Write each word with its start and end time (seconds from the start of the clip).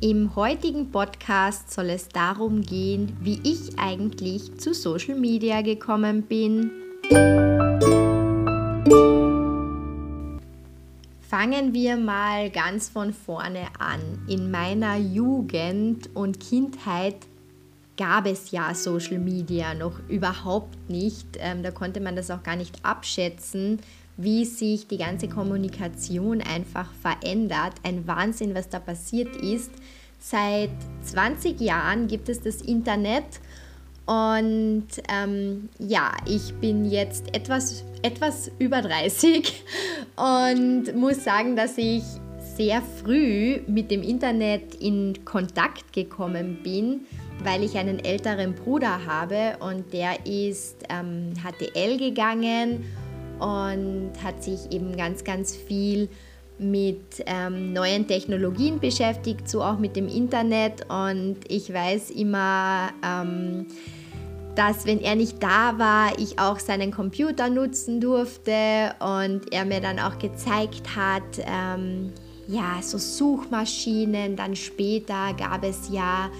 Im 0.00 0.34
heutigen 0.36 0.90
Podcast 0.90 1.70
soll 1.72 1.90
es 1.90 2.08
darum 2.08 2.62
gehen, 2.62 3.16
wie 3.20 3.40
ich 3.42 3.78
eigentlich 3.78 4.58
zu 4.58 4.74
Social 4.74 5.14
Media 5.14 5.62
gekommen 5.62 6.22
bin. 6.22 6.70
Fangen 11.28 11.72
wir 11.72 11.96
mal 11.96 12.50
ganz 12.50 12.88
von 12.88 13.12
vorne 13.12 13.66
an. 13.78 14.00
In 14.28 14.50
meiner 14.50 14.96
Jugend 14.96 16.10
und 16.14 16.40
Kindheit 16.40 17.16
gab 17.96 18.26
es 18.26 18.50
ja 18.50 18.74
Social 18.74 19.18
Media 19.18 19.74
noch 19.74 20.00
überhaupt 20.08 20.90
nicht. 20.90 21.26
Ähm, 21.38 21.62
da 21.62 21.70
konnte 21.70 22.00
man 22.00 22.16
das 22.16 22.30
auch 22.30 22.42
gar 22.42 22.56
nicht 22.56 22.84
abschätzen, 22.84 23.80
wie 24.16 24.44
sich 24.44 24.86
die 24.86 24.98
ganze 24.98 25.28
Kommunikation 25.28 26.40
einfach 26.40 26.92
verändert. 26.94 27.74
Ein 27.82 28.06
Wahnsinn, 28.06 28.54
was 28.54 28.68
da 28.68 28.78
passiert 28.78 29.34
ist. 29.36 29.70
Seit 30.20 30.70
20 31.02 31.60
Jahren 31.60 32.06
gibt 32.06 32.28
es 32.28 32.40
das 32.40 32.62
Internet 32.62 33.24
und 34.06 34.86
ähm, 35.08 35.68
ja, 35.78 36.12
ich 36.26 36.54
bin 36.54 36.84
jetzt 36.84 37.34
etwas, 37.34 37.84
etwas 38.02 38.50
über 38.58 38.82
30 38.82 39.64
und 40.16 40.94
muss 40.94 41.24
sagen, 41.24 41.56
dass 41.56 41.78
ich 41.78 42.02
sehr 42.56 42.82
früh 42.82 43.60
mit 43.66 43.90
dem 43.90 44.02
Internet 44.02 44.74
in 44.76 45.24
Kontakt 45.24 45.92
gekommen 45.92 46.58
bin, 46.62 47.00
weil 47.42 47.64
ich 47.64 47.76
einen 47.76 47.98
älteren 47.98 48.54
Bruder 48.54 49.04
habe 49.06 49.56
und 49.60 49.92
der 49.92 50.24
ist 50.26 50.84
ähm, 50.88 51.32
HTL 51.42 51.98
gegangen 51.98 52.84
und 53.44 54.12
hat 54.24 54.42
sich 54.42 54.72
eben 54.72 54.96
ganz, 54.96 55.22
ganz 55.22 55.54
viel 55.54 56.08
mit 56.58 57.22
ähm, 57.26 57.72
neuen 57.72 58.06
Technologien 58.06 58.80
beschäftigt, 58.80 59.48
so 59.48 59.62
auch 59.62 59.78
mit 59.78 59.96
dem 59.96 60.08
Internet. 60.08 60.86
Und 60.88 61.36
ich 61.48 61.72
weiß 61.72 62.10
immer, 62.10 62.90
ähm, 63.04 63.66
dass 64.54 64.86
wenn 64.86 65.00
er 65.00 65.16
nicht 65.16 65.42
da 65.42 65.78
war, 65.78 66.18
ich 66.18 66.38
auch 66.38 66.58
seinen 66.58 66.90
Computer 66.90 67.50
nutzen 67.50 68.00
durfte 68.00 68.94
und 69.00 69.52
er 69.52 69.64
mir 69.64 69.80
dann 69.80 69.98
auch 69.98 70.18
gezeigt 70.18 70.96
hat, 70.96 71.22
ähm, 71.38 72.12
ja, 72.46 72.80
so 72.80 72.98
Suchmaschinen, 72.98 74.36
dann 74.36 74.54
später 74.54 75.34
gab 75.36 75.64
es 75.64 75.90
ja 75.90 76.30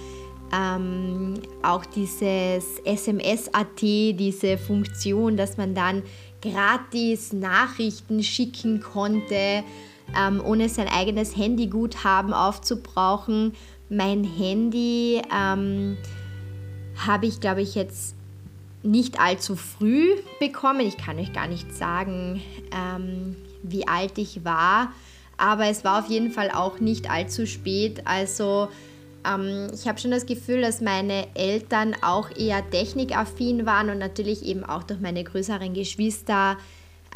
ähm, 0.53 1.33
auch 1.63 1.85
dieses 1.85 2.79
SMS-AT, 2.83 3.81
diese 3.81 4.57
Funktion, 4.57 5.37
dass 5.37 5.57
man 5.57 5.73
dann 5.73 6.03
gratis 6.51 7.33
Nachrichten 7.33 8.23
schicken 8.23 8.81
konnte, 8.81 9.63
ähm, 10.17 10.41
ohne 10.43 10.69
sein 10.69 10.87
eigenes 10.87 11.35
Handyguthaben 11.35 12.33
aufzubrauchen. 12.33 13.53
Mein 13.89 14.23
Handy 14.23 15.21
ähm, 15.35 15.97
habe 16.95 17.25
ich, 17.25 17.39
glaube 17.39 17.61
ich, 17.61 17.75
jetzt 17.75 18.15
nicht 18.83 19.19
allzu 19.19 19.55
früh 19.55 20.07
bekommen. 20.39 20.81
Ich 20.81 20.97
kann 20.97 21.17
euch 21.17 21.33
gar 21.33 21.47
nicht 21.47 21.73
sagen, 21.73 22.41
ähm, 22.71 23.35
wie 23.63 23.87
alt 23.87 24.17
ich 24.17 24.45
war, 24.45 24.91
aber 25.37 25.65
es 25.67 25.83
war 25.83 25.99
auf 25.99 26.09
jeden 26.09 26.31
Fall 26.31 26.51
auch 26.51 26.79
nicht 26.79 27.09
allzu 27.09 27.47
spät. 27.47 28.03
Also 28.05 28.69
ähm, 29.27 29.67
ich 29.73 29.87
habe 29.87 29.99
schon 29.99 30.11
das 30.11 30.25
Gefühl, 30.25 30.61
dass 30.61 30.81
meine 30.81 31.27
Eltern 31.33 31.95
auch 32.01 32.29
eher 32.35 32.67
technikaffin 32.69 33.65
waren 33.65 33.89
und 33.89 33.97
natürlich 33.97 34.45
eben 34.45 34.63
auch 34.63 34.83
durch 34.83 34.99
meine 34.99 35.23
größeren 35.23 35.73
Geschwister 35.73 36.57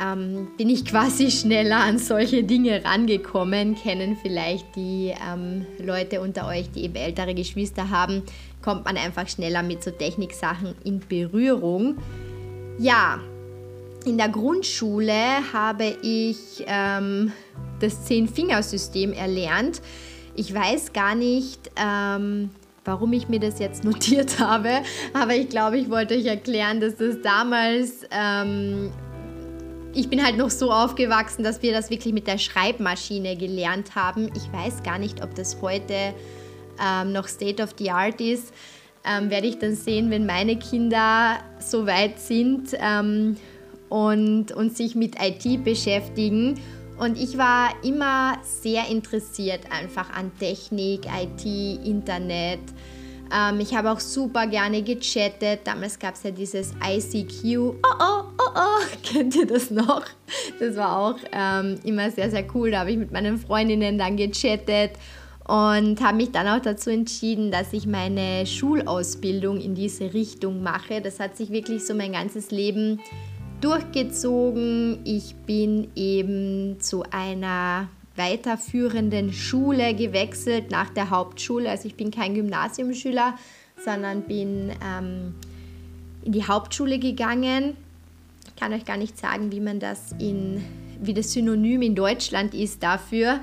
ähm, 0.01 0.47
bin 0.57 0.69
ich 0.69 0.85
quasi 0.89 1.31
schneller 1.31 1.77
an 1.77 1.99
solche 1.99 2.43
Dinge 2.43 2.83
rangekommen. 2.83 3.75
Kennen 3.75 4.17
vielleicht 4.21 4.75
die 4.75 5.13
ähm, 5.31 5.65
Leute 5.79 6.21
unter 6.21 6.47
euch, 6.47 6.71
die 6.71 6.83
eben 6.83 6.95
ältere 6.95 7.33
Geschwister 7.33 7.89
haben, 7.89 8.23
kommt 8.61 8.85
man 8.85 8.97
einfach 8.97 9.27
schneller 9.27 9.63
mit 9.63 9.83
so 9.83 9.91
Techniksachen 9.91 10.75
in 10.83 10.99
Berührung. 10.99 11.97
Ja, 12.77 13.19
in 14.05 14.17
der 14.17 14.29
Grundschule 14.29 15.13
habe 15.51 15.97
ich 16.01 16.63
ähm, 16.67 17.33
das 17.81 18.05
Zehn-Fingersystem 18.05 19.11
erlernt. 19.11 19.81
Ich 20.39 20.53
weiß 20.53 20.93
gar 20.93 21.15
nicht, 21.15 21.69
ähm, 21.75 22.51
warum 22.85 23.11
ich 23.11 23.27
mir 23.27 23.41
das 23.41 23.59
jetzt 23.59 23.83
notiert 23.83 24.39
habe, 24.39 24.69
aber 25.13 25.35
ich 25.35 25.49
glaube, 25.49 25.77
ich 25.77 25.89
wollte 25.89 26.13
euch 26.15 26.27
erklären, 26.27 26.79
dass 26.79 26.95
das 26.95 27.21
damals, 27.21 28.07
ähm, 28.09 28.89
ich 29.93 30.09
bin 30.09 30.23
halt 30.23 30.37
noch 30.37 30.49
so 30.49 30.71
aufgewachsen, 30.71 31.43
dass 31.43 31.61
wir 31.61 31.73
das 31.73 31.89
wirklich 31.89 32.13
mit 32.13 32.25
der 32.25 32.37
Schreibmaschine 32.37 33.35
gelernt 33.35 33.95
haben. 33.95 34.31
Ich 34.33 34.49
weiß 34.53 34.81
gar 34.81 34.97
nicht, 34.97 35.21
ob 35.21 35.35
das 35.35 35.61
heute 35.61 36.13
ähm, 36.81 37.11
noch 37.11 37.27
State 37.27 37.61
of 37.61 37.71
the 37.77 37.91
Art 37.91 38.21
ist. 38.21 38.53
Ähm, 39.03 39.29
werde 39.29 39.47
ich 39.47 39.59
dann 39.59 39.75
sehen, 39.75 40.09
wenn 40.09 40.25
meine 40.25 40.57
Kinder 40.57 41.39
so 41.59 41.85
weit 41.85 42.17
sind 42.17 42.69
ähm, 42.79 43.35
und, 43.89 44.53
und 44.53 44.77
sich 44.77 44.95
mit 44.95 45.15
IT 45.21 45.65
beschäftigen 45.65 46.57
und 46.99 47.17
ich 47.17 47.37
war 47.37 47.69
immer 47.83 48.37
sehr 48.43 48.87
interessiert 48.89 49.61
einfach 49.71 50.09
an 50.11 50.31
Technik, 50.37 51.05
IT, 51.05 51.45
Internet. 51.85 52.59
Ähm, 53.33 53.59
ich 53.59 53.75
habe 53.75 53.91
auch 53.91 53.99
super 53.99 54.47
gerne 54.47 54.81
gechattet. 54.81 55.61
Damals 55.63 55.97
gab 55.97 56.15
es 56.15 56.23
ja 56.23 56.31
dieses 56.31 56.73
ICQ. 56.83 57.57
Oh 57.57 57.75
oh, 57.99 58.23
oh 58.37 58.51
oh, 58.55 58.85
kennt 59.03 59.35
ihr 59.35 59.47
das 59.47 59.71
noch? 59.71 60.03
Das 60.59 60.75
war 60.75 60.97
auch 60.97 61.15
ähm, 61.31 61.79
immer 61.83 62.11
sehr, 62.11 62.29
sehr 62.29 62.43
cool. 62.53 62.71
Da 62.71 62.79
habe 62.79 62.91
ich 62.91 62.97
mit 62.97 63.11
meinen 63.11 63.37
Freundinnen 63.37 63.97
dann 63.97 64.17
gechattet 64.17 64.91
und 65.47 66.01
habe 66.01 66.17
mich 66.17 66.31
dann 66.31 66.47
auch 66.47 66.61
dazu 66.61 66.89
entschieden, 66.89 67.49
dass 67.49 67.73
ich 67.73 67.87
meine 67.87 68.45
Schulausbildung 68.45 69.59
in 69.59 69.73
diese 69.73 70.13
Richtung 70.13 70.61
mache. 70.61 71.01
Das 71.01 71.19
hat 71.19 71.37
sich 71.37 71.49
wirklich 71.49 71.85
so 71.85 71.95
mein 71.95 72.11
ganzes 72.11 72.51
Leben 72.51 72.99
durchgezogen. 73.61 74.99
Ich 75.03 75.35
bin 75.45 75.89
eben 75.95 76.79
zu 76.79 77.03
einer 77.11 77.89
weiterführenden 78.15 79.33
Schule 79.33 79.93
gewechselt 79.95 80.71
nach 80.71 80.89
der 80.89 81.09
Hauptschule. 81.09 81.69
Also 81.69 81.87
ich 81.87 81.95
bin 81.95 82.11
kein 82.11 82.35
Gymnasiumschüler, 82.35 83.35
sondern 83.83 84.23
bin 84.23 84.71
ähm, 84.85 85.35
in 86.23 86.33
die 86.33 86.45
Hauptschule 86.45 86.99
gegangen. 86.99 87.77
Ich 88.47 88.55
kann 88.55 88.73
euch 88.73 88.85
gar 88.85 88.97
nicht 88.97 89.17
sagen, 89.17 89.51
wie 89.51 89.61
man 89.61 89.79
das 89.79 90.13
in, 90.19 90.63
wie 91.01 91.13
das 91.13 91.31
Synonym 91.31 91.81
in 91.81 91.95
Deutschland 91.95 92.53
ist 92.53 92.83
dafür. 92.83 93.39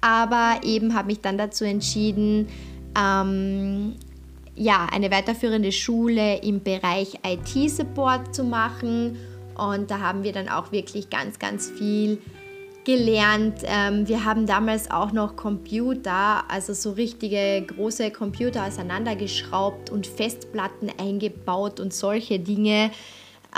Aber 0.00 0.60
eben 0.62 0.94
habe 0.94 1.08
mich 1.08 1.20
dann 1.20 1.36
dazu 1.36 1.64
entschieden, 1.64 2.48
ähm, 2.98 3.96
ja, 4.54 4.86
eine 4.92 5.10
weiterführende 5.10 5.72
Schule 5.72 6.38
im 6.42 6.62
Bereich 6.62 7.18
IT-Support 7.24 8.34
zu 8.34 8.44
machen 8.44 9.16
und 9.60 9.90
da 9.90 10.00
haben 10.00 10.24
wir 10.24 10.32
dann 10.32 10.48
auch 10.48 10.72
wirklich 10.72 11.10
ganz, 11.10 11.38
ganz 11.38 11.70
viel 11.70 12.18
gelernt. 12.84 13.58
Ähm, 13.64 14.08
wir 14.08 14.24
haben 14.24 14.46
damals 14.46 14.90
auch 14.90 15.12
noch 15.12 15.36
Computer, 15.36 16.44
also 16.48 16.72
so 16.72 16.92
richtige 16.92 17.62
große 17.66 18.10
Computer 18.10 18.66
auseinandergeschraubt 18.66 19.90
und 19.90 20.06
Festplatten 20.06 20.90
eingebaut 20.98 21.78
und 21.78 21.92
solche 21.92 22.38
Dinge. 22.38 22.90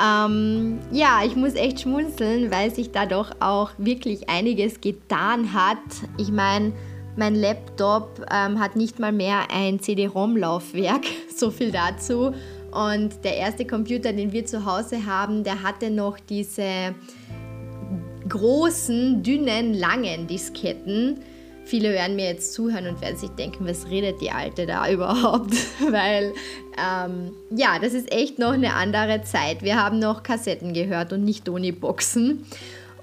Ähm, 0.02 0.80
ja, 0.90 1.20
ich 1.24 1.36
muss 1.36 1.54
echt 1.54 1.80
schmunzeln, 1.80 2.50
weil 2.50 2.74
sich 2.74 2.92
da 2.92 3.06
doch 3.06 3.30
auch 3.40 3.70
wirklich 3.78 4.28
einiges 4.28 4.80
getan 4.80 5.52
hat. 5.52 5.78
Ich 6.18 6.32
meine, 6.32 6.72
mein 7.16 7.34
Laptop 7.34 8.24
ähm, 8.32 8.58
hat 8.58 8.74
nicht 8.74 8.98
mal 8.98 9.12
mehr 9.12 9.50
ein 9.50 9.80
CD-ROM-Laufwerk, 9.80 11.04
so 11.36 11.50
viel 11.50 11.70
dazu. 11.70 12.32
Und 12.72 13.22
der 13.22 13.36
erste 13.36 13.66
Computer, 13.66 14.12
den 14.12 14.32
wir 14.32 14.46
zu 14.46 14.64
Hause 14.64 15.04
haben, 15.04 15.44
der 15.44 15.62
hatte 15.62 15.90
noch 15.90 16.18
diese 16.18 16.94
großen, 18.28 19.22
dünnen, 19.22 19.74
langen 19.74 20.26
Disketten. 20.26 21.20
Viele 21.64 21.90
werden 21.92 22.16
mir 22.16 22.26
jetzt 22.26 22.54
zuhören 22.54 22.86
und 22.86 23.00
werden 23.02 23.16
sich 23.16 23.30
denken, 23.30 23.66
was 23.66 23.88
redet 23.88 24.20
die 24.20 24.30
Alte 24.30 24.66
da 24.66 24.88
überhaupt? 24.90 25.54
Weil, 25.90 26.32
ähm, 26.78 27.32
ja, 27.50 27.78
das 27.78 27.92
ist 27.92 28.10
echt 28.10 28.38
noch 28.38 28.52
eine 28.52 28.74
andere 28.74 29.22
Zeit. 29.22 29.62
Wir 29.62 29.76
haben 29.76 29.98
noch 29.98 30.22
Kassetten 30.22 30.72
gehört 30.72 31.12
und 31.12 31.24
nicht 31.24 31.44
Tony-Boxen. 31.44 32.46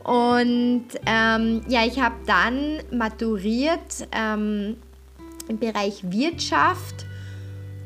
Und 0.04 0.86
ähm, 1.06 1.62
ja, 1.68 1.86
ich 1.86 2.00
habe 2.00 2.15
dann 2.25 2.80
maturiert 2.92 4.07
ähm, 4.12 4.77
im 5.48 5.60
Bereich 5.60 6.01
Wirtschaft 6.10 7.06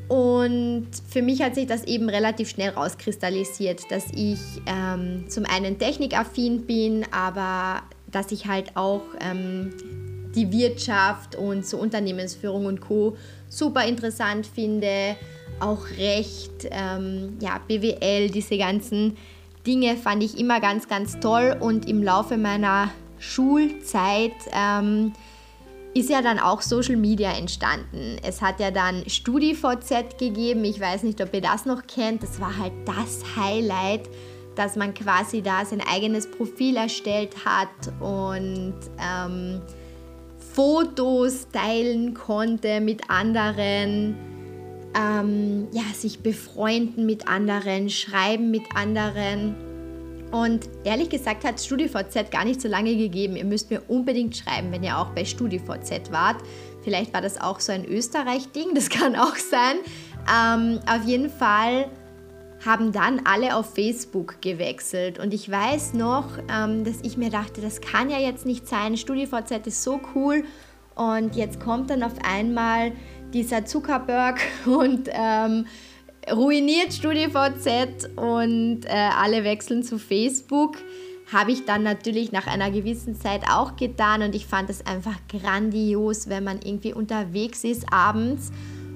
und 0.08 0.88
für 1.10 1.22
mich 1.22 1.42
hat 1.42 1.56
sich 1.56 1.68
das 1.68 1.84
eben 1.86 2.10
relativ 2.10 2.50
schnell 2.50 2.72
rauskristallisiert, 2.72 3.90
dass 3.90 4.06
ich 4.14 4.40
ähm, 4.66 5.26
zum 5.30 5.46
einen 5.46 5.80
technikaffin 5.80 6.66
bin, 6.66 7.06
aber 7.12 7.84
dass 8.12 8.32
ich 8.32 8.48
halt 8.48 8.76
auch 8.76 9.02
ähm, 9.22 9.74
die 10.36 10.52
Wirtschaft 10.52 11.36
und 11.36 11.66
so 11.66 11.78
Unternehmensführung 11.78 12.66
und 12.66 12.82
Co. 12.82 13.16
super 13.50 13.86
interessant 13.86 14.48
finde. 14.48 15.16
Auch 15.60 15.86
Recht, 15.98 16.68
ähm, 16.72 17.38
ja, 17.40 17.60
BWL, 17.68 18.30
diese 18.30 18.58
ganzen 18.58 19.16
Dinge 19.66 19.96
fand 19.96 20.24
ich 20.24 20.38
immer 20.38 20.60
ganz, 20.60 20.88
ganz 20.88 21.20
toll. 21.20 21.56
Und 21.60 21.88
im 21.88 22.04
Laufe 22.04 22.38
meiner 22.38 22.90
Schulzeit 23.20 24.34
ähm, 24.52 25.14
ist 25.94 26.10
ja 26.10 26.22
dann 26.22 26.40
auch 26.40 26.62
Social 26.62 26.96
Media 26.96 27.32
entstanden. 27.32 28.18
Es 28.24 28.42
hat 28.42 28.60
ja 28.60 28.72
dann 28.72 29.04
StudiVZ 29.08 30.18
gegeben. 30.18 30.66
Ich 30.66 30.80
weiß 30.80 31.04
nicht, 31.04 31.22
ob 31.22 31.34
ihr 31.34 31.42
das 31.42 31.66
noch 31.66 31.86
kennt. 31.86 32.24
Das 32.24 32.40
war 32.42 32.58
halt 32.58 32.74
das 32.86 33.24
Highlight, 33.36 34.10
dass 34.56 34.76
man 34.76 34.94
quasi 34.94 35.42
da 35.42 35.64
sein 35.66 35.82
eigenes 35.82 36.30
Profil 36.30 36.78
erstellt 36.78 37.46
hat 37.46 37.94
und 38.00 38.76
ähm, 39.00 39.62
Fotos 40.54 41.48
teilen 41.52 42.14
konnte 42.14 42.80
mit 42.80 43.10
anderen, 43.10 44.16
ähm, 44.96 45.68
ja, 45.72 45.84
sich 45.94 46.20
befreunden 46.20 47.06
mit 47.06 47.28
anderen, 47.28 47.90
schreiben 47.90 48.52
mit 48.52 48.64
anderen. 48.76 49.56
Und 50.34 50.68
ehrlich 50.84 51.10
gesagt 51.10 51.46
hat 51.46 51.62
StudiVZ 51.62 52.32
gar 52.32 52.44
nicht 52.44 52.60
so 52.60 52.68
lange 52.68 52.96
gegeben. 52.96 53.36
Ihr 53.36 53.46
müsst 53.46 53.70
mir 53.70 53.84
unbedingt 53.88 54.36
schreiben, 54.36 54.72
wenn 54.72 54.82
ihr 54.82 54.98
auch 54.98 55.12
bei 55.12 55.26
StudiVZ 55.26 56.12
wart. 56.12 56.38
Vielleicht 56.84 57.14
war 57.14 57.22
das 57.22 57.40
auch 57.40 57.60
so 57.60 57.72
ein 57.72 57.86
Österreich-Ding, 57.86 58.74
das 58.74 58.90
kann 58.90 59.16
auch 59.16 59.36
sein. 59.36 59.76
Ähm, 60.28 60.80
auf 60.88 61.06
jeden 61.06 61.30
Fall 61.30 61.88
haben 62.66 62.92
dann 62.92 63.22
alle 63.26 63.56
auf 63.56 63.76
Facebook 63.76 64.42
gewechselt. 64.42 65.20
Und 65.20 65.36
ich 65.36 65.52
weiß 65.52 65.94
noch, 65.94 66.40
ähm, 66.50 66.84
dass 66.84 67.02
ich 67.04 67.16
mir 67.16 67.30
dachte, 67.30 67.62
das 67.62 67.80
kann 67.80 68.10
ja 68.10 68.18
jetzt 68.18 68.48
nicht 68.48 68.68
sein. 68.68 68.98
StudiVZ 68.98 69.68
ist 69.68 69.84
so 69.84 70.02
cool. 70.16 70.46
Und 70.96 71.36
jetzt 71.36 71.60
kommt 71.60 71.92
dann 71.92 72.02
auf 72.02 72.14
einmal 72.28 72.94
dieser 73.34 73.66
Zuckerberg 73.66 74.40
und 74.66 75.10
ähm, 75.12 75.68
ruiniert 76.32 76.94
StudiVZ 76.94 78.10
und 78.16 78.86
äh, 78.86 78.90
alle 78.90 79.44
wechseln 79.44 79.84
zu 79.84 80.00
Facebook. 80.00 80.78
Habe 81.32 81.52
ich 81.52 81.66
dann 81.66 81.84
natürlich 81.84 82.32
nach 82.32 82.48
einer 82.48 82.70
gewissen 82.70 83.16
Zeit 83.16 83.42
auch 83.50 83.76
getan 83.76 84.22
und 84.22 84.36
ich 84.36 84.46
fand 84.46 84.70
es 84.70 84.86
einfach 84.86 85.16
grandios, 85.28 86.30
wenn 86.30 86.44
man 86.44 86.60
irgendwie 86.62 86.94
unterwegs 86.94 87.64
ist 87.64 87.92
abends 87.92 88.52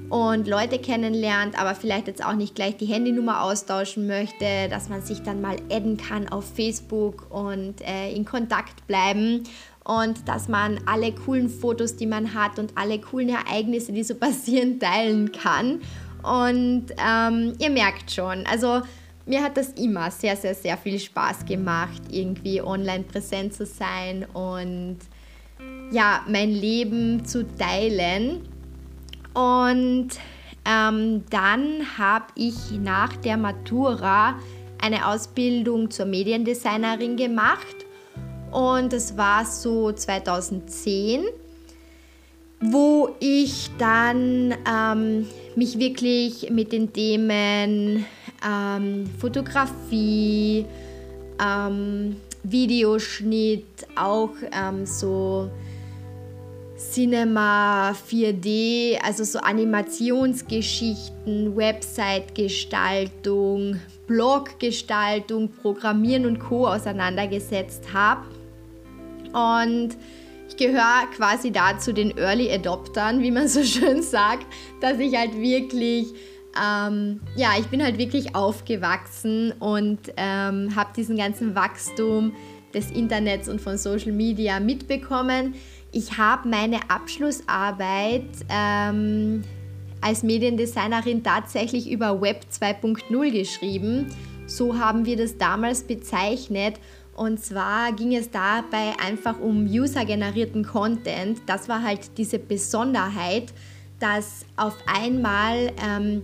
und 0.09 0.47
Leute 0.47 0.79
kennenlernt, 0.79 1.59
aber 1.59 1.75
vielleicht 1.75 2.07
jetzt 2.07 2.23
auch 2.23 2.33
nicht 2.33 2.55
gleich 2.55 2.77
die 2.77 2.85
Handynummer 2.85 3.43
austauschen 3.43 4.07
möchte, 4.07 4.69
dass 4.69 4.87
man 4.89 5.01
sich 5.01 5.21
dann 5.21 5.41
mal 5.41 5.57
adden 5.69 5.97
kann 5.97 6.29
auf 6.29 6.45
Facebook 6.55 7.27
und 7.29 7.81
äh, 7.81 8.11
in 8.13 8.23
Kontakt 8.23 8.87
bleiben 8.87 9.43
und 9.83 10.27
dass 10.27 10.47
man 10.47 10.79
alle 10.85 11.11
coolen 11.13 11.49
Fotos, 11.49 11.95
die 11.95 12.07
man 12.07 12.33
hat 12.33 12.59
und 12.59 12.73
alle 12.75 12.99
coolen 12.99 13.29
Ereignisse, 13.29 13.91
die 13.91 14.03
so 14.03 14.15
passieren, 14.19 14.79
teilen 14.79 15.31
kann. 15.31 15.81
Und 16.27 16.87
ähm, 16.97 17.53
ihr 17.59 17.69
merkt 17.69 18.11
schon, 18.11 18.45
also 18.47 18.81
mir 19.25 19.43
hat 19.43 19.57
das 19.57 19.69
immer 19.73 20.11
sehr, 20.11 20.35
sehr, 20.35 20.55
sehr 20.55 20.77
viel 20.77 20.99
Spaß 20.99 21.45
gemacht, 21.45 22.01
irgendwie 22.09 22.61
online 22.61 23.03
präsent 23.03 23.53
zu 23.53 23.65
sein 23.65 24.25
und 24.33 24.97
ja, 25.91 26.21
mein 26.27 26.51
Leben 26.51 27.25
zu 27.25 27.45
teilen. 27.57 28.47
Und 29.33 30.09
ähm, 30.65 31.23
dann 31.29 31.97
habe 31.97 32.25
ich 32.35 32.71
nach 32.71 33.15
der 33.17 33.37
Matura 33.37 34.35
eine 34.81 35.07
Ausbildung 35.07 35.89
zur 35.89 36.05
Mediendesignerin 36.05 37.15
gemacht 37.15 37.85
und 38.51 38.93
es 38.93 39.17
war 39.17 39.45
so 39.45 39.91
2010 39.91 41.23
wo 42.59 43.15
ich 43.19 43.69
dann 43.77 44.55
ähm, 44.67 45.27
mich 45.55 45.77
wirklich 45.77 46.49
mit 46.49 46.71
den 46.71 46.91
Themen 46.91 48.03
ähm, 48.45 49.07
Fotografie, 49.19 50.65
ähm, 51.39 52.15
Videoschnitt, 52.43 53.65
auch 53.95 54.31
ähm, 54.51 54.85
so 54.85 55.49
Cinema 56.77 57.91
4D, 57.91 58.99
also 59.03 59.23
so 59.23 59.39
Animationsgeschichten, 59.39 61.55
Website-Gestaltung, 61.55 63.79
Bloggestaltung, 64.05 65.49
Programmieren 65.49 66.27
und 66.27 66.37
Co. 66.39 66.67
auseinandergesetzt 66.67 67.91
habe. 67.93 68.25
Und 69.33 69.97
ich 70.57 70.65
gehöre 70.65 71.07
quasi 71.15 71.51
da 71.51 71.77
zu 71.77 71.93
den 71.93 72.17
Early 72.17 72.51
Adoptern, 72.51 73.21
wie 73.21 73.31
man 73.31 73.47
so 73.47 73.63
schön 73.63 74.01
sagt, 74.01 74.45
dass 74.81 74.99
ich 74.99 75.15
halt 75.15 75.37
wirklich, 75.37 76.07
ähm, 76.61 77.21
ja, 77.35 77.51
ich 77.59 77.67
bin 77.67 77.83
halt 77.83 77.97
wirklich 77.97 78.35
aufgewachsen 78.35 79.53
und 79.59 79.99
ähm, 80.17 80.75
habe 80.75 80.89
diesen 80.95 81.17
ganzen 81.17 81.55
Wachstum 81.55 82.33
des 82.73 82.91
Internets 82.91 83.47
und 83.47 83.61
von 83.61 83.77
Social 83.77 84.11
Media 84.11 84.59
mitbekommen. 84.59 85.55
Ich 85.91 86.17
habe 86.17 86.49
meine 86.49 86.89
Abschlussarbeit 86.89 88.29
ähm, 88.49 89.43
als 90.01 90.23
Mediendesignerin 90.23 91.23
tatsächlich 91.23 91.89
über 91.89 92.21
Web 92.21 92.45
2.0 92.51 93.31
geschrieben. 93.31 94.07
So 94.47 94.77
haben 94.77 95.05
wir 95.05 95.17
das 95.17 95.37
damals 95.37 95.83
bezeichnet 95.83 96.75
und 97.17 97.43
zwar 97.43 97.91
ging 97.93 98.15
es 98.15 98.29
dabei 98.29 98.93
einfach 99.03 99.39
um 99.39 99.65
user-generierten 99.65 100.63
Content. 100.63 101.41
Das 101.47 101.67
war 101.67 101.81
halt 101.81 102.15
diese 102.17 102.37
Besonderheit, 102.37 103.51
dass 103.99 104.45
auf 104.55 104.75
einmal 104.85 105.71
ähm, 105.83 106.21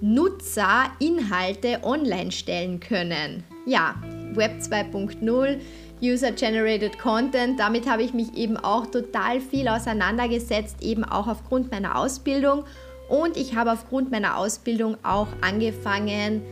Nutzer 0.00 0.90
Inhalte 0.98 1.78
online 1.84 2.32
stellen 2.32 2.80
können. 2.80 3.44
Ja, 3.66 3.94
Web 4.34 4.58
2.0, 4.60 5.58
User-Generated 6.02 6.98
Content, 6.98 7.60
damit 7.60 7.88
habe 7.88 8.02
ich 8.02 8.12
mich 8.12 8.34
eben 8.34 8.56
auch 8.56 8.86
total 8.86 9.40
viel 9.40 9.68
auseinandergesetzt, 9.68 10.82
eben 10.82 11.04
auch 11.04 11.28
aufgrund 11.28 11.70
meiner 11.70 11.96
Ausbildung. 11.96 12.64
Und 13.08 13.36
ich 13.36 13.54
habe 13.54 13.70
aufgrund 13.70 14.10
meiner 14.10 14.36
Ausbildung 14.38 14.96
auch 15.04 15.28
angefangen, 15.40 16.42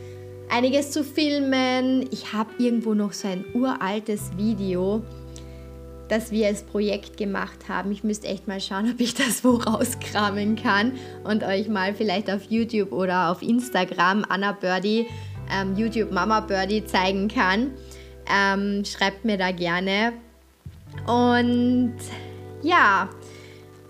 einiges 0.51 0.91
zu 0.91 1.03
filmen. 1.03 2.07
Ich 2.11 2.33
habe 2.33 2.51
irgendwo 2.57 2.93
noch 2.93 3.13
so 3.13 3.27
ein 3.27 3.45
uraltes 3.53 4.31
Video, 4.37 5.01
das 6.09 6.31
wir 6.31 6.47
als 6.47 6.63
Projekt 6.63 7.17
gemacht 7.17 7.69
haben. 7.69 7.91
Ich 7.91 8.03
müsste 8.03 8.27
echt 8.27 8.47
mal 8.47 8.59
schauen, 8.59 8.91
ob 8.93 8.99
ich 8.99 9.13
das 9.13 9.43
wo 9.43 9.55
rauskramen 9.55 10.55
kann 10.57 10.93
und 11.23 11.43
euch 11.43 11.67
mal 11.69 11.95
vielleicht 11.95 12.29
auf 12.29 12.43
YouTube 12.49 12.91
oder 12.91 13.31
auf 13.31 13.41
Instagram 13.41 14.25
Anna 14.27 14.51
Birdie, 14.51 15.07
ähm, 15.51 15.75
YouTube 15.75 16.11
Mama 16.11 16.41
Birdie 16.41 16.83
zeigen 16.85 17.27
kann. 17.27 17.71
Ähm, 18.31 18.83
schreibt 18.85 19.25
mir 19.25 19.37
da 19.37 19.51
gerne. 19.51 20.13
Und 21.07 21.95
ja, 22.61 23.09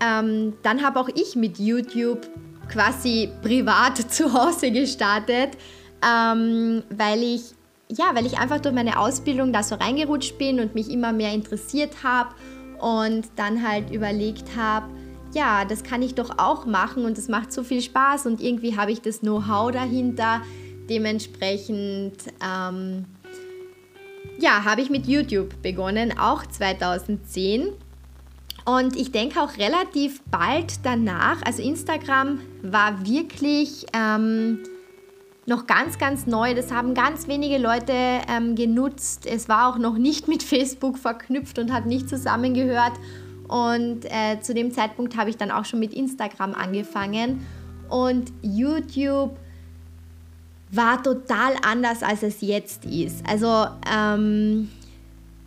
ähm, 0.00 0.54
dann 0.62 0.82
habe 0.82 1.00
auch 1.00 1.08
ich 1.08 1.34
mit 1.34 1.58
YouTube 1.58 2.26
quasi 2.70 3.30
privat 3.42 3.98
zu 4.12 4.32
Hause 4.32 4.70
gestartet 4.70 5.58
ähm, 6.04 6.82
weil 6.90 7.22
ich 7.22 7.54
ja, 7.98 8.14
weil 8.14 8.26
ich 8.26 8.38
einfach 8.38 8.60
durch 8.60 8.74
meine 8.74 8.98
Ausbildung 8.98 9.52
da 9.52 9.62
so 9.62 9.74
reingerutscht 9.74 10.38
bin 10.38 10.60
und 10.60 10.74
mich 10.74 10.90
immer 10.90 11.12
mehr 11.12 11.32
interessiert 11.32 12.02
habe 12.02 12.34
und 12.80 13.26
dann 13.36 13.66
halt 13.66 13.90
überlegt 13.90 14.56
habe, 14.56 14.86
ja, 15.34 15.64
das 15.64 15.82
kann 15.82 16.02
ich 16.02 16.14
doch 16.14 16.38
auch 16.38 16.66
machen 16.66 17.04
und 17.04 17.16
es 17.16 17.28
macht 17.28 17.52
so 17.52 17.62
viel 17.62 17.80
Spaß 17.80 18.26
und 18.26 18.40
irgendwie 18.40 18.76
habe 18.76 18.92
ich 18.92 19.00
das 19.00 19.20
Know-how 19.20 19.72
dahinter. 19.72 20.42
Dementsprechend, 20.90 22.14
ähm, 22.44 23.06
ja, 24.38 24.64
habe 24.64 24.82
ich 24.82 24.90
mit 24.90 25.06
YouTube 25.06 25.62
begonnen, 25.62 26.18
auch 26.18 26.44
2010. 26.44 27.68
Und 28.64 28.96
ich 28.96 29.10
denke 29.10 29.40
auch 29.40 29.56
relativ 29.56 30.22
bald 30.30 30.84
danach, 30.84 31.42
also 31.44 31.62
Instagram 31.62 32.40
war 32.62 33.06
wirklich... 33.06 33.86
Ähm, 33.92 34.60
noch 35.46 35.66
ganz, 35.66 35.98
ganz 35.98 36.26
neu. 36.26 36.54
Das 36.54 36.70
haben 36.70 36.94
ganz 36.94 37.26
wenige 37.26 37.58
Leute 37.58 37.92
ähm, 37.92 38.54
genutzt. 38.54 39.26
Es 39.26 39.48
war 39.48 39.68
auch 39.68 39.78
noch 39.78 39.98
nicht 39.98 40.28
mit 40.28 40.42
Facebook 40.42 40.98
verknüpft 40.98 41.58
und 41.58 41.72
hat 41.72 41.86
nicht 41.86 42.08
zusammengehört. 42.08 42.92
Und 43.48 44.04
äh, 44.06 44.40
zu 44.40 44.54
dem 44.54 44.72
Zeitpunkt 44.72 45.16
habe 45.16 45.30
ich 45.30 45.36
dann 45.36 45.50
auch 45.50 45.64
schon 45.64 45.80
mit 45.80 45.92
Instagram 45.92 46.54
angefangen. 46.54 47.46
Und 47.88 48.32
YouTube 48.40 49.36
war 50.70 51.02
total 51.02 51.52
anders, 51.62 52.02
als 52.02 52.22
es 52.22 52.40
jetzt 52.40 52.86
ist. 52.86 53.22
Also 53.28 53.66
ähm, 53.94 54.70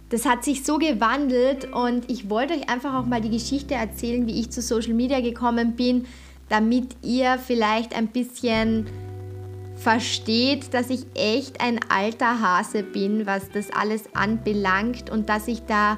das 0.10 0.26
hat 0.26 0.44
sich 0.44 0.64
so 0.64 0.78
gewandelt 0.78 1.74
und 1.74 2.10
ich 2.12 2.30
wollte 2.30 2.54
euch 2.54 2.70
einfach 2.70 2.94
auch 2.94 3.08
mal 3.08 3.22
die 3.22 3.32
Geschichte 3.32 3.74
erzählen, 3.74 4.28
wie 4.28 4.40
ich 4.40 4.52
zu 4.52 4.62
Social 4.62 4.94
Media 4.94 5.20
gekommen 5.22 5.76
bin, 5.76 6.06
damit 6.48 6.96
ihr 7.02 7.40
vielleicht 7.40 7.96
ein 7.96 8.08
bisschen 8.08 8.86
versteht, 9.76 10.74
dass 10.74 10.90
ich 10.90 11.06
echt 11.14 11.62
ein 11.62 11.80
alter 11.90 12.42
Hase 12.42 12.84
bin, 12.84 13.26
was 13.26 13.50
das 13.50 13.72
alles 13.72 14.04
anbelangt 14.14 15.10
und 15.10 15.30
dass 15.30 15.48
ich 15.48 15.62
da 15.64 15.98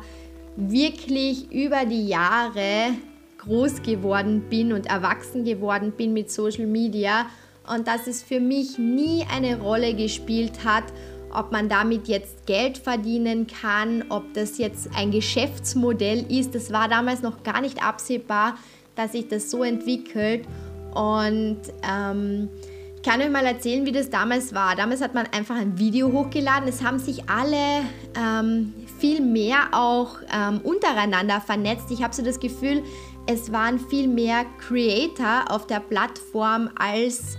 wirklich 0.56 1.52
über 1.52 1.86
die 1.86 2.08
Jahre 2.08 2.96
groß 3.38 3.84
geworden 3.84 4.46
bin 4.50 4.74
und 4.74 4.88
erwachsen 4.88 5.46
geworden 5.46 5.94
bin 5.96 6.14
mit 6.14 6.32
Social 6.32 6.66
Media 6.66 7.28
und 7.72 7.88
dass 7.88 8.08
es 8.08 8.24
für 8.24 8.40
mich 8.40 8.78
nie 8.78 9.26
eine 9.32 9.60
Rolle 9.60 9.94
gespielt 9.94 10.66
hat, 10.66 10.86
ob 11.32 11.52
man 11.52 11.70
damit 11.70 12.08
jetzt 12.08 12.48
Geld 12.48 12.78
verdienen 12.78 13.48
kann, 13.48 14.06
ob 14.10 14.34
das 14.34 14.58
jetzt 14.58 14.90
ein 14.96 15.12
Geschäftsmodell 15.12 16.26
ist. 16.32 16.56
Das 16.56 16.72
war 16.72 16.88
damals 16.88 17.22
noch 17.22 17.44
gar 17.44 17.62
nicht 17.62 17.84
absehbar, 17.84 18.58
dass 18.96 19.12
sich 19.12 19.28
das 19.28 19.52
so 19.52 19.64
entwickelt. 19.64 20.46
Und 20.94 21.60
ähm, 21.88 22.50
ich 22.98 23.04
kann 23.04 23.22
euch 23.22 23.30
mal 23.30 23.46
erzählen, 23.46 23.86
wie 23.86 23.92
das 23.92 24.10
damals 24.10 24.54
war. 24.54 24.76
Damals 24.76 25.02
hat 25.02 25.14
man 25.14 25.28
einfach 25.28 25.56
ein 25.56 25.78
Video 25.78 26.12
hochgeladen. 26.12 26.68
Es 26.68 26.84
haben 26.84 26.98
sich 26.98 27.30
alle 27.30 27.84
ähm, 28.20 28.74
viel 29.00 29.22
mehr 29.22 29.68
auch 29.72 30.18
ähm, 30.34 30.60
untereinander 30.64 31.40
vernetzt. 31.40 31.92
Ich 31.92 32.04
habe 32.04 32.14
so 32.14 32.24
das 32.24 32.40
Gefühl, 32.40 32.84
es 33.28 33.52
waren 33.52 33.80
viel 33.80 34.08
mehr 34.08 34.46
Creator 34.58 35.46
auf 35.50 35.68
der 35.68 35.80
Plattform 35.80 36.72
als 36.76 37.38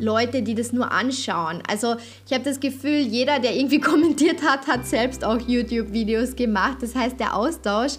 Leute, 0.00 0.42
die 0.42 0.54
das 0.54 0.72
nur 0.72 0.90
anschauen. 0.90 1.62
Also 1.68 1.94
ich 2.26 2.32
habe 2.32 2.44
das 2.44 2.58
Gefühl, 2.58 2.98
jeder, 2.98 3.38
der 3.38 3.54
irgendwie 3.54 3.80
kommentiert 3.80 4.42
hat, 4.42 4.66
hat 4.66 4.86
selbst 4.86 5.24
auch 5.24 5.38
YouTube-Videos 5.38 6.34
gemacht. 6.34 6.78
Das 6.80 6.96
heißt, 6.96 7.20
der 7.20 7.36
Austausch 7.36 7.92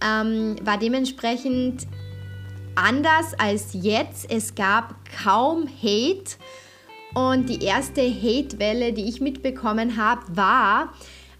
ähm, 0.00 0.54
war 0.62 0.78
dementsprechend 0.78 1.88
anders 2.78 3.34
als 3.38 3.70
jetzt. 3.72 4.30
Es 4.30 4.54
gab 4.54 4.94
kaum 5.24 5.68
Hate. 5.82 6.36
Und 7.14 7.48
die 7.48 7.64
erste 7.64 8.02
Hate-Welle, 8.02 8.92
die 8.92 9.08
ich 9.08 9.20
mitbekommen 9.20 9.96
habe, 9.96 10.22
war, 10.28 10.92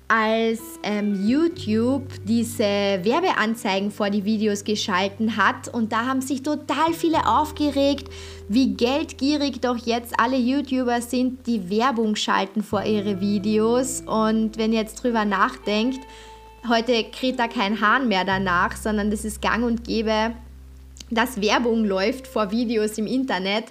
als 0.08 0.60
ähm, 0.82 1.28
YouTube 1.28 2.02
diese 2.24 2.64
Werbeanzeigen 2.64 3.90
vor 3.90 4.08
die 4.08 4.24
Videos 4.24 4.64
geschalten 4.64 5.36
hat 5.36 5.68
und 5.68 5.92
da 5.92 6.06
haben 6.06 6.22
sich 6.22 6.42
total 6.42 6.94
viele 6.94 7.26
aufgeregt, 7.26 8.08
wie 8.48 8.74
geldgierig 8.74 9.60
doch 9.60 9.76
jetzt 9.76 10.18
alle 10.18 10.38
YouTuber 10.38 11.02
sind, 11.02 11.46
die 11.46 11.68
Werbung 11.68 12.16
schalten 12.16 12.62
vor 12.62 12.84
ihre 12.84 13.20
Videos 13.20 14.00
und 14.00 14.56
wenn 14.56 14.72
ihr 14.72 14.80
jetzt 14.80 15.02
drüber 15.02 15.26
nachdenkt, 15.26 16.00
heute 16.66 17.04
kriegt 17.04 17.38
da 17.38 17.46
kein 17.46 17.82
Hahn 17.82 18.08
mehr 18.08 18.24
danach, 18.24 18.76
sondern 18.76 19.10
das 19.10 19.26
ist 19.26 19.42
gang 19.42 19.62
und 19.62 19.84
gäbe, 19.84 20.32
dass 21.10 21.40
Werbung 21.40 21.84
läuft 21.84 22.26
vor 22.26 22.50
Videos 22.50 22.98
im 22.98 23.06
Internet 23.06 23.64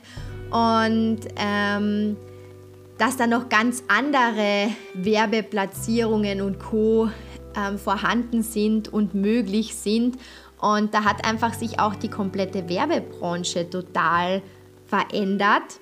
und 0.49 1.19
ähm, 1.35 2.17
dass 2.97 3.17
da 3.17 3.27
noch 3.27 3.49
ganz 3.49 3.83
andere 3.87 4.69
Werbeplatzierungen 4.93 6.41
und 6.41 6.59
Co 6.59 7.09
ähm, 7.55 7.77
vorhanden 7.77 8.43
sind 8.43 8.91
und 8.91 9.13
möglich 9.13 9.75
sind. 9.75 10.17
Und 10.59 10.93
da 10.93 11.03
hat 11.03 11.25
einfach 11.25 11.53
sich 11.53 11.79
auch 11.79 11.95
die 11.95 12.09
komplette 12.09 12.67
Werbebranche 12.67 13.69
total 13.69 14.41
verändert. 14.87 15.79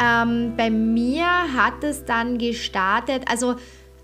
Ähm, 0.00 0.54
bei 0.56 0.70
mir 0.70 1.26
hat 1.56 1.82
es 1.82 2.04
dann 2.04 2.38
gestartet, 2.38 3.24
also 3.28 3.56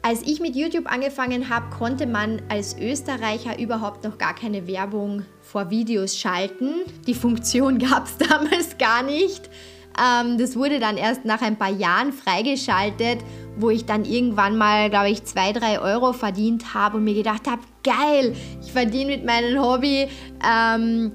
als 0.03 0.23
ich 0.23 0.41
mit 0.41 0.57
YouTube 0.57 0.91
angefangen 0.91 1.49
habe, 1.49 1.71
konnte 1.71 2.07
man 2.07 2.43
als 2.49 2.77
Österreicher 2.77 3.59
überhaupt 3.59 4.03
noch 4.03 4.19
gar 4.19 4.35
keine 4.35 4.67
Werbung 4.67 5.25
vor 5.41 5.71
Videos 5.71 6.19
schalten. 6.19 6.71
Die 7.07 7.15
Funktion 7.15 7.79
gab 7.91 8.07
es 8.07 8.19
damals 8.19 8.79
gar 8.79 9.05
nicht. 9.05 9.49
Ähm, 9.97 10.39
das 10.39 10.57
wurde 10.57 10.81
dann 10.81 10.97
erst 10.97 11.25
nach 11.25 11.43
ein 11.43 11.57
paar 11.57 11.71
Jahren 11.71 12.13
freigeschaltet, 12.13 13.19
wo 13.57 13.71
ich 13.71 13.85
dann 13.85 14.05
irgendwann 14.05 14.57
mal, 14.57 14.91
glaube 14.91 15.11
ich, 15.11 15.25
zwei, 15.25 15.53
drei 15.53 15.79
Euro 15.79 16.13
verdient 16.13 16.75
habe 16.75 16.97
und 16.97 17.05
mir 17.05 17.15
gedacht 17.15 17.47
habe, 17.49 17.63
geil, 17.85 18.35
ich 18.61 18.73
verdiene 18.73 19.13
mit 19.13 19.25
meinem 19.25 19.63
Hobby 19.63 20.09
ähm, 20.45 21.13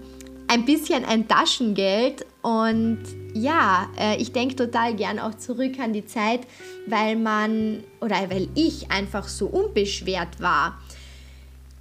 ein 0.48 0.66
bisschen 0.66 1.04
ein 1.06 1.28
Taschengeld. 1.28 2.26
Und 2.42 3.00
ja, 3.34 3.90
äh, 4.00 4.18
ich 4.22 4.32
denke 4.32 4.56
total 4.56 4.96
gern 4.96 5.20
auch 5.20 5.36
zurück 5.36 5.80
an 5.80 5.94
die 5.94 6.06
Zeit, 6.06 6.42
weil 6.86 7.16
man 7.16 7.84
oder 8.00 8.30
weil 8.30 8.48
ich 8.56 8.92
einfach 8.92 9.28
so 9.28 9.48
unbeschwert 9.48 10.40
war. 10.40 10.78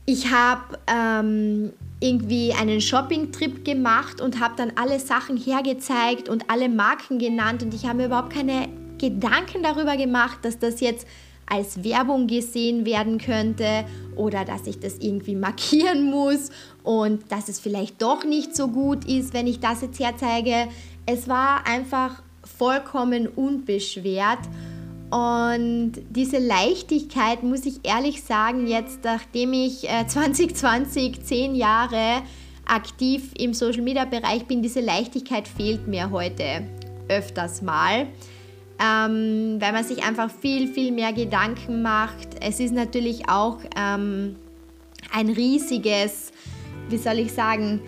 Ich 0.06 0.30
habe 0.30 0.78
ähm, 0.86 1.72
irgendwie 2.00 2.52
einen 2.52 2.80
Shopping-Trip 2.80 3.64
gemacht 3.64 4.20
und 4.20 4.40
habe 4.40 4.54
dann 4.56 4.72
alle 4.76 5.00
Sachen 5.00 5.36
hergezeigt 5.36 6.28
und 6.28 6.48
alle 6.50 6.68
Marken 6.68 7.18
genannt 7.18 7.62
und 7.62 7.74
ich 7.74 7.86
habe 7.86 7.98
mir 7.98 8.06
überhaupt 8.06 8.32
keine 8.32 8.68
Gedanken 8.98 9.62
darüber 9.62 9.96
gemacht, 9.96 10.38
dass 10.42 10.58
das 10.58 10.80
jetzt 10.80 11.06
als 11.46 11.84
Werbung 11.84 12.26
gesehen 12.26 12.84
werden 12.84 13.18
könnte 13.18 13.84
oder 14.16 14.44
dass 14.44 14.66
ich 14.66 14.80
das 14.80 14.98
irgendwie 14.98 15.36
markieren 15.36 16.10
muss 16.10 16.50
und 16.82 17.30
dass 17.30 17.48
es 17.48 17.60
vielleicht 17.60 18.02
doch 18.02 18.24
nicht 18.24 18.56
so 18.56 18.68
gut 18.68 19.04
ist, 19.04 19.32
wenn 19.32 19.46
ich 19.46 19.60
das 19.60 19.82
jetzt 19.82 20.00
herzeige. 20.00 20.68
Es 21.06 21.28
war 21.28 21.66
einfach 21.66 22.22
vollkommen 22.44 23.28
unbeschwert 23.28 24.40
und 25.10 25.92
diese 26.10 26.38
Leichtigkeit, 26.38 27.44
muss 27.44 27.64
ich 27.64 27.80
ehrlich 27.84 28.22
sagen, 28.24 28.66
jetzt 28.66 29.04
nachdem 29.04 29.52
ich 29.52 29.88
2020 30.06 31.18
äh, 31.18 31.22
zehn 31.22 31.54
Jahre 31.54 32.22
aktiv 32.66 33.30
im 33.38 33.54
Social-Media-Bereich 33.54 34.46
bin, 34.46 34.62
diese 34.62 34.80
Leichtigkeit 34.80 35.46
fehlt 35.46 35.86
mir 35.86 36.10
heute 36.10 36.66
öfters 37.08 37.62
mal, 37.62 38.08
ähm, 38.78 39.56
weil 39.60 39.72
man 39.72 39.84
sich 39.84 40.04
einfach 40.04 40.30
viel, 40.30 40.68
viel 40.68 40.92
mehr 40.92 41.12
Gedanken 41.12 41.82
macht. 41.82 42.28
Es 42.40 42.60
ist 42.60 42.74
natürlich 42.74 43.28
auch 43.28 43.58
ähm, 43.76 44.36
ein 45.12 45.28
riesiges, 45.28 46.32
wie 46.88 46.98
soll 46.98 47.18
ich 47.18 47.32
sagen, 47.32 47.80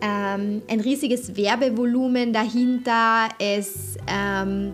ähm, 0.00 0.62
ein 0.68 0.80
riesiges 0.80 1.36
Werbevolumen 1.36 2.32
dahinter. 2.32 3.28
Es 3.38 3.96
ähm, 4.06 4.72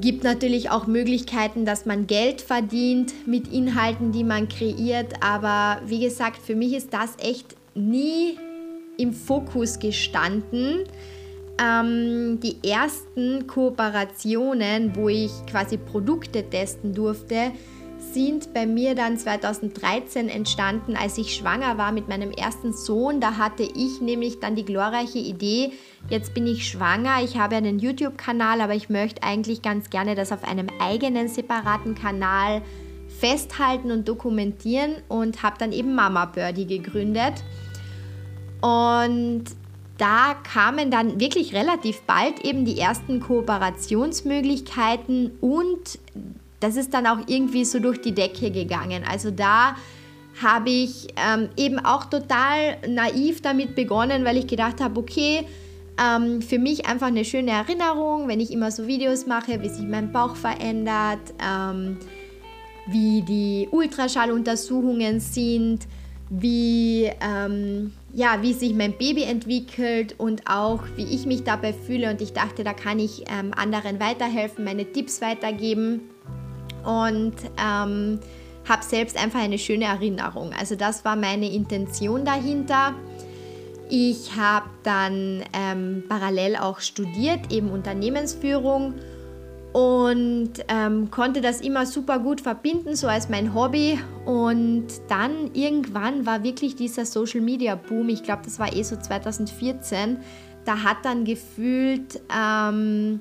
gibt 0.00 0.24
natürlich 0.24 0.70
auch 0.70 0.86
Möglichkeiten, 0.86 1.64
dass 1.64 1.86
man 1.86 2.06
Geld 2.06 2.40
verdient 2.40 3.26
mit 3.26 3.52
Inhalten, 3.52 4.12
die 4.12 4.24
man 4.24 4.48
kreiert. 4.48 5.14
Aber 5.22 5.80
wie 5.86 6.00
gesagt, 6.00 6.38
für 6.38 6.56
mich 6.56 6.74
ist 6.74 6.92
das 6.92 7.14
echt 7.18 7.54
nie 7.74 8.38
im 8.96 9.12
Fokus 9.12 9.78
gestanden. 9.78 10.84
Ähm, 11.60 12.38
die 12.40 12.56
ersten 12.68 13.46
Kooperationen, 13.46 14.94
wo 14.94 15.08
ich 15.08 15.32
quasi 15.50 15.76
Produkte 15.76 16.48
testen 16.48 16.94
durfte, 16.94 17.52
sind 18.12 18.54
bei 18.54 18.66
mir 18.66 18.94
dann 18.94 19.18
2013 19.18 20.28
entstanden, 20.28 20.96
als 20.96 21.18
ich 21.18 21.34
schwanger 21.34 21.78
war 21.78 21.92
mit 21.92 22.08
meinem 22.08 22.30
ersten 22.30 22.72
Sohn. 22.72 23.20
Da 23.20 23.36
hatte 23.36 23.64
ich 23.64 24.00
nämlich 24.00 24.40
dann 24.40 24.54
die 24.54 24.64
glorreiche 24.64 25.18
Idee, 25.18 25.72
jetzt 26.08 26.32
bin 26.32 26.46
ich 26.46 26.68
schwanger, 26.68 27.22
ich 27.22 27.38
habe 27.38 27.56
einen 27.56 27.78
YouTube-Kanal, 27.78 28.60
aber 28.60 28.74
ich 28.74 28.88
möchte 28.88 29.22
eigentlich 29.22 29.62
ganz 29.62 29.90
gerne 29.90 30.14
das 30.14 30.32
auf 30.32 30.44
einem 30.44 30.68
eigenen 30.80 31.28
separaten 31.28 31.94
Kanal 31.94 32.62
festhalten 33.08 33.90
und 33.90 34.08
dokumentieren 34.08 34.96
und 35.08 35.42
habe 35.42 35.56
dann 35.58 35.72
eben 35.72 35.94
Mama 35.94 36.26
Birdie 36.26 36.66
gegründet. 36.66 37.34
Und 38.60 39.44
da 39.98 40.34
kamen 40.34 40.90
dann 40.90 41.20
wirklich 41.20 41.54
relativ 41.54 42.00
bald 42.02 42.44
eben 42.44 42.64
die 42.64 42.78
ersten 42.78 43.20
Kooperationsmöglichkeiten 43.20 45.32
und 45.40 45.98
das 46.60 46.76
ist 46.76 46.94
dann 46.94 47.06
auch 47.06 47.18
irgendwie 47.26 47.64
so 47.64 47.80
durch 47.80 48.00
die 48.00 48.14
Decke 48.14 48.50
gegangen. 48.50 49.04
Also 49.08 49.30
da 49.30 49.76
habe 50.40 50.70
ich 50.70 51.08
ähm, 51.16 51.48
eben 51.56 51.78
auch 51.78 52.06
total 52.06 52.78
naiv 52.88 53.42
damit 53.42 53.74
begonnen, 53.74 54.24
weil 54.24 54.36
ich 54.36 54.46
gedacht 54.46 54.80
habe, 54.80 55.00
okay, 55.00 55.44
ähm, 56.00 56.42
für 56.42 56.58
mich 56.58 56.86
einfach 56.86 57.08
eine 57.08 57.24
schöne 57.24 57.50
Erinnerung, 57.50 58.28
wenn 58.28 58.40
ich 58.40 58.52
immer 58.52 58.70
so 58.70 58.86
Videos 58.86 59.26
mache, 59.26 59.60
wie 59.62 59.68
sich 59.68 59.84
mein 59.84 60.12
Bauch 60.12 60.36
verändert, 60.36 61.18
ähm, 61.44 61.96
wie 62.86 63.22
die 63.22 63.68
Ultraschalluntersuchungen 63.70 65.20
sind, 65.20 65.86
wie, 66.30 67.10
ähm, 67.20 67.92
ja, 68.12 68.42
wie 68.42 68.52
sich 68.52 68.74
mein 68.74 68.96
Baby 68.96 69.22
entwickelt 69.22 70.14
und 70.18 70.42
auch 70.48 70.82
wie 70.96 71.04
ich 71.04 71.26
mich 71.26 71.44
dabei 71.44 71.72
fühle. 71.72 72.10
Und 72.10 72.20
ich 72.20 72.32
dachte, 72.32 72.64
da 72.64 72.74
kann 72.74 72.98
ich 72.98 73.24
ähm, 73.30 73.52
anderen 73.56 73.98
weiterhelfen, 74.00 74.64
meine 74.64 74.84
Tipps 74.92 75.20
weitergeben 75.20 76.02
und 76.84 77.34
ähm, 77.62 78.20
habe 78.68 78.84
selbst 78.84 79.22
einfach 79.22 79.40
eine 79.40 79.58
schöne 79.58 79.86
Erinnerung. 79.86 80.52
Also 80.58 80.74
das 80.74 81.04
war 81.04 81.16
meine 81.16 81.50
Intention 81.50 82.24
dahinter. 82.24 82.94
Ich 83.90 84.36
habe 84.36 84.68
dann 84.82 85.42
ähm, 85.54 86.04
parallel 86.08 86.56
auch 86.56 86.80
studiert, 86.80 87.50
eben 87.50 87.70
Unternehmensführung 87.70 88.94
und 89.78 90.54
ähm, 90.66 91.08
konnte 91.12 91.40
das 91.40 91.60
immer 91.60 91.86
super 91.86 92.18
gut 92.18 92.40
verbinden, 92.40 92.96
so 92.96 93.06
als 93.06 93.28
mein 93.28 93.54
Hobby. 93.54 93.96
Und 94.24 94.88
dann 95.06 95.54
irgendwann 95.54 96.26
war 96.26 96.42
wirklich 96.42 96.74
dieser 96.74 97.06
Social 97.06 97.40
Media 97.40 97.76
Boom, 97.76 98.08
ich 98.08 98.24
glaube, 98.24 98.42
das 98.44 98.58
war 98.58 98.74
eh 98.74 98.82
so 98.82 98.96
2014, 98.96 100.16
da 100.64 100.82
hat 100.82 100.96
dann 101.04 101.24
gefühlt 101.24 102.20
ähm, 102.36 103.20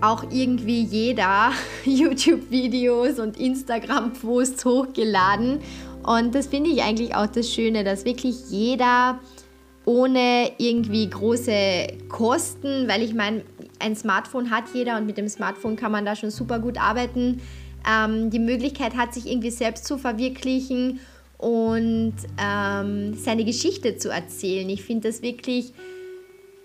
auch 0.00 0.24
irgendwie 0.32 0.82
jeder 0.82 1.52
YouTube-Videos 1.84 3.20
und 3.20 3.38
Instagram-Posts 3.38 4.64
hochgeladen. 4.64 5.60
Und 6.02 6.34
das 6.34 6.48
finde 6.48 6.70
ich 6.70 6.82
eigentlich 6.82 7.14
auch 7.14 7.28
das 7.28 7.48
Schöne, 7.48 7.84
dass 7.84 8.04
wirklich 8.04 8.50
jeder 8.50 9.20
ohne 9.84 10.50
irgendwie 10.58 11.08
große 11.08 11.86
Kosten, 12.08 12.88
weil 12.88 13.02
ich 13.02 13.14
meine, 13.14 13.42
ein 13.82 13.96
Smartphone 13.96 14.50
hat 14.50 14.64
jeder 14.72 14.96
und 14.96 15.06
mit 15.06 15.18
dem 15.18 15.28
Smartphone 15.28 15.76
kann 15.76 15.92
man 15.92 16.04
da 16.04 16.16
schon 16.16 16.30
super 16.30 16.58
gut 16.58 16.78
arbeiten, 16.78 17.40
ähm, 17.88 18.30
die 18.30 18.38
Möglichkeit 18.38 18.96
hat, 18.96 19.12
sich 19.12 19.26
irgendwie 19.26 19.50
selbst 19.50 19.84
zu 19.84 19.98
verwirklichen 19.98 21.00
und 21.38 22.14
ähm, 22.38 23.14
seine 23.14 23.44
Geschichte 23.44 23.96
zu 23.96 24.10
erzählen. 24.10 24.68
Ich 24.70 24.84
finde 24.84 25.08
das 25.08 25.22
wirklich 25.22 25.72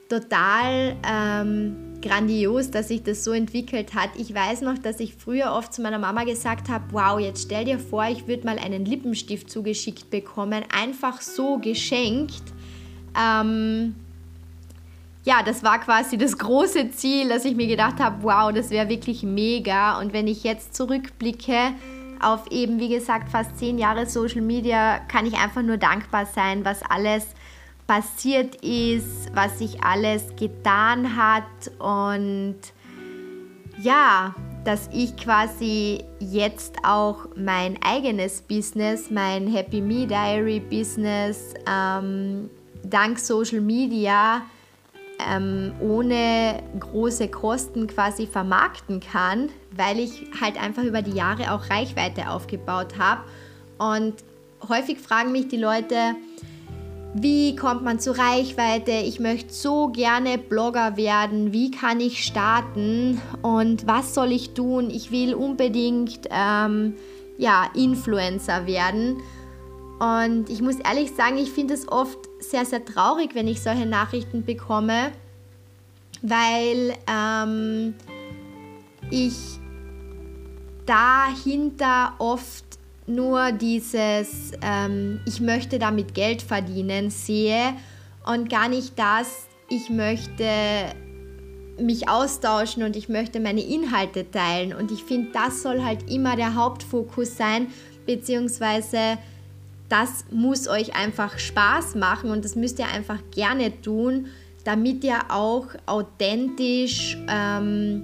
total 0.07 0.95
ähm, 1.03 1.75
grandios, 2.01 2.71
dass 2.71 2.89
sich 2.89 3.03
das 3.03 3.23
so 3.23 3.31
entwickelt 3.31 3.93
hat. 3.93 4.11
Ich 4.17 4.33
weiß 4.33 4.61
noch, 4.61 4.77
dass 4.77 4.99
ich 4.99 5.15
früher 5.15 5.51
oft 5.51 5.73
zu 5.73 5.81
meiner 5.81 5.99
Mama 5.99 6.23
gesagt 6.23 6.69
habe, 6.69 6.85
wow, 6.91 7.19
jetzt 7.19 7.43
stell 7.43 7.65
dir 7.65 7.79
vor, 7.79 8.05
ich 8.05 8.27
würde 8.27 8.45
mal 8.45 8.59
einen 8.59 8.85
Lippenstift 8.85 9.49
zugeschickt 9.49 10.09
bekommen, 10.09 10.63
einfach 10.71 11.21
so 11.21 11.57
geschenkt. 11.57 12.43
Ähm, 13.19 13.95
ja, 15.27 15.43
das 15.43 15.61
war 15.61 15.77
quasi 15.81 16.17
das 16.17 16.37
große 16.37 16.91
Ziel, 16.91 17.27
dass 17.27 17.43
ich 17.43 17.57
mir 17.57 17.67
gedacht 17.67 17.99
habe, 17.99 18.23
wow, 18.23 18.53
das 18.53 18.69
wäre 18.69 18.87
wirklich 18.87 19.23
mega. 19.23 19.99
Und 19.99 20.13
wenn 20.13 20.25
ich 20.25 20.45
jetzt 20.45 20.73
zurückblicke 20.73 21.73
auf 22.21 22.49
eben, 22.49 22.79
wie 22.79 22.87
gesagt, 22.87 23.27
fast 23.27 23.59
zehn 23.59 23.77
Jahre 23.77 24.05
Social 24.05 24.39
Media, 24.39 24.99
kann 24.99 25.25
ich 25.25 25.33
einfach 25.33 25.63
nur 25.63 25.75
dankbar 25.75 26.27
sein, 26.27 26.63
was 26.63 26.81
alles 26.81 27.27
passiert 27.87 28.55
ist, 28.63 29.29
was 29.33 29.59
sich 29.59 29.83
alles 29.83 30.33
getan 30.37 31.17
hat 31.17 31.43
und 31.77 32.55
ja, 33.81 34.33
dass 34.63 34.89
ich 34.93 35.17
quasi 35.17 36.05
jetzt 36.19 36.77
auch 36.83 37.27
mein 37.35 37.77
eigenes 37.81 38.41
Business, 38.43 39.11
mein 39.11 39.47
Happy 39.47 39.81
Me 39.81 40.07
Diary 40.07 40.61
Business, 40.61 41.53
ähm, 41.69 42.49
dank 42.85 43.19
Social 43.19 43.59
Media 43.59 44.43
ähm, 45.19 45.73
ohne 45.79 46.61
große 46.79 47.27
Kosten 47.29 47.87
quasi 47.87 48.27
vermarkten 48.27 48.99
kann, 48.99 49.49
weil 49.75 49.99
ich 49.99 50.27
halt 50.39 50.61
einfach 50.61 50.83
über 50.83 51.01
die 51.01 51.11
Jahre 51.11 51.51
auch 51.51 51.69
Reichweite 51.69 52.29
aufgebaut 52.29 52.97
habe. 52.99 53.21
Und 53.77 54.15
häufig 54.69 54.99
fragen 54.99 55.31
mich 55.31 55.47
die 55.47 55.57
Leute, 55.57 56.15
wie 57.13 57.55
kommt 57.55 57.83
man 57.83 57.99
zu 57.99 58.11
Reichweite? 58.11 58.91
Ich 58.91 59.19
möchte 59.19 59.53
so 59.53 59.87
gerne 59.87 60.37
Blogger 60.37 60.97
werden. 60.97 61.51
Wie 61.51 61.71
kann 61.71 61.99
ich 61.99 62.23
starten? 62.23 63.19
Und 63.41 63.87
was 63.87 64.13
soll 64.13 64.31
ich 64.31 64.53
tun? 64.53 64.89
Ich 64.91 65.09
will 65.11 65.33
unbedingt 65.33 66.27
ähm, 66.29 66.93
ja, 67.37 67.69
Influencer 67.73 68.67
werden. 68.67 69.17
Und 69.99 70.49
ich 70.49 70.61
muss 70.61 70.75
ehrlich 70.75 71.15
sagen, 71.15 71.37
ich 71.37 71.51
finde 71.51 71.73
es 71.73 71.87
oft 71.87 72.19
sehr, 72.49 72.65
sehr 72.65 72.83
traurig, 72.83 73.35
wenn 73.35 73.47
ich 73.47 73.61
solche 73.61 73.85
Nachrichten 73.85 74.43
bekomme, 74.45 75.11
weil 76.21 76.93
ähm, 77.07 77.93
ich 79.11 79.35
dahinter 80.85 82.13
oft 82.19 82.65
nur 83.05 83.51
dieses, 83.51 84.51
ähm, 84.61 85.19
ich 85.25 85.39
möchte 85.39 85.79
damit 85.79 86.13
Geld 86.13 86.41
verdienen, 86.41 87.09
sehe 87.09 87.73
und 88.25 88.49
gar 88.49 88.67
nicht 88.67 88.97
das, 88.99 89.47
ich 89.69 89.89
möchte 89.89 90.45
mich 91.79 92.09
austauschen 92.09 92.83
und 92.83 92.95
ich 92.95 93.07
möchte 93.07 93.39
meine 93.39 93.61
Inhalte 93.61 94.29
teilen. 94.29 94.73
Und 94.73 94.91
ich 94.91 95.03
finde, 95.03 95.31
das 95.31 95.61
soll 95.61 95.83
halt 95.83 96.09
immer 96.11 96.35
der 96.35 96.55
Hauptfokus 96.55 97.37
sein, 97.37 97.67
beziehungsweise 98.05 99.17
das 99.89 100.25
muss 100.31 100.67
euch 100.67 100.95
einfach 100.95 101.39
Spaß 101.39 101.95
machen 101.95 102.29
und 102.29 102.43
das 102.43 102.55
müsst 102.55 102.79
ihr 102.79 102.87
einfach 102.87 103.19
gerne 103.31 103.81
tun, 103.81 104.27
damit 104.63 105.03
ihr 105.03 105.19
auch 105.29 105.67
authentisch 105.85 107.17
ähm, 107.29 108.03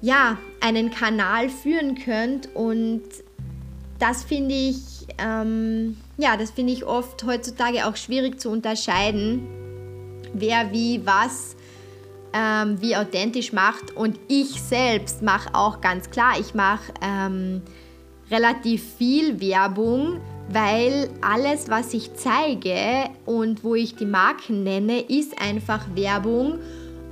ja, 0.00 0.36
einen 0.60 0.90
Kanal 0.90 1.48
führen 1.48 1.94
könnt 1.94 2.48
und 2.54 3.02
das 3.98 4.24
finde 4.24 4.54
ich, 4.54 5.06
ähm, 5.18 5.96
ja, 6.18 6.36
das 6.36 6.50
finde 6.50 6.72
ich 6.72 6.84
oft 6.84 7.24
heutzutage 7.24 7.86
auch 7.86 7.96
schwierig 7.96 8.40
zu 8.40 8.50
unterscheiden, 8.50 9.46
wer 10.34 10.72
wie 10.72 11.06
was 11.06 11.56
ähm, 12.34 12.80
wie 12.80 12.96
authentisch 12.96 13.52
macht. 13.52 13.96
Und 13.96 14.18
ich 14.28 14.60
selbst 14.60 15.22
mache 15.22 15.54
auch 15.54 15.80
ganz 15.80 16.10
klar, 16.10 16.34
ich 16.38 16.54
mache 16.54 16.92
ähm, 17.00 17.62
relativ 18.30 18.82
viel 18.98 19.40
Werbung, 19.40 20.20
weil 20.50 21.08
alles, 21.20 21.68
was 21.68 21.94
ich 21.94 22.14
zeige 22.14 23.10
und 23.26 23.64
wo 23.64 23.74
ich 23.74 23.96
die 23.96 24.06
Marken 24.06 24.62
nenne, 24.62 25.00
ist 25.00 25.40
einfach 25.40 25.84
Werbung. 25.94 26.58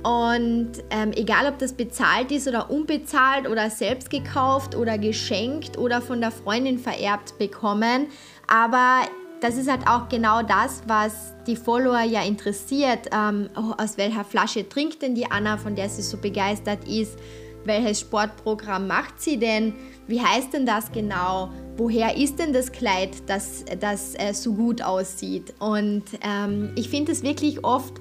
Und 0.03 0.71
ähm, 0.89 1.11
egal, 1.15 1.47
ob 1.47 1.57
das 1.59 1.73
bezahlt 1.73 2.31
ist 2.31 2.47
oder 2.47 2.69
unbezahlt 2.69 3.47
oder 3.47 3.69
selbst 3.69 4.09
gekauft 4.09 4.75
oder 4.75 4.97
geschenkt 4.97 5.77
oder 5.77 6.01
von 6.01 6.19
der 6.19 6.31
Freundin 6.31 6.77
vererbt 6.77 7.37
bekommen, 7.37 8.07
aber 8.47 9.03
das 9.39 9.57
ist 9.57 9.69
halt 9.69 9.87
auch 9.87 10.07
genau 10.07 10.41
das, 10.41 10.83
was 10.87 11.33
die 11.47 11.57
Follower 11.57 12.01
ja 12.01 12.23
interessiert. 12.23 13.09
Ähm, 13.11 13.49
oh, 13.57 13.73
aus 13.77 13.97
welcher 13.97 14.23
Flasche 14.23 14.67
trinkt 14.67 15.01
denn 15.01 15.15
die 15.15 15.29
Anna, 15.29 15.57
von 15.57 15.75
der 15.75 15.89
sie 15.89 16.01
so 16.01 16.17
begeistert 16.17 16.87
ist? 16.87 17.17
Welches 17.65 17.99
Sportprogramm 18.01 18.87
macht 18.87 19.21
sie 19.21 19.37
denn? 19.37 19.73
Wie 20.07 20.21
heißt 20.21 20.53
denn 20.53 20.65
das 20.65 20.91
genau? 20.91 21.49
Woher 21.77 22.17
ist 22.17 22.37
denn 22.37 22.53
das 22.53 22.71
Kleid, 22.71 23.11
das, 23.27 23.63
das 23.79 24.15
äh, 24.15 24.33
so 24.33 24.53
gut 24.53 24.81
aussieht? 24.81 25.53
Und 25.59 26.03
ähm, 26.21 26.71
ich 26.75 26.89
finde 26.89 27.11
es 27.11 27.23
wirklich 27.23 27.63
oft 27.63 27.93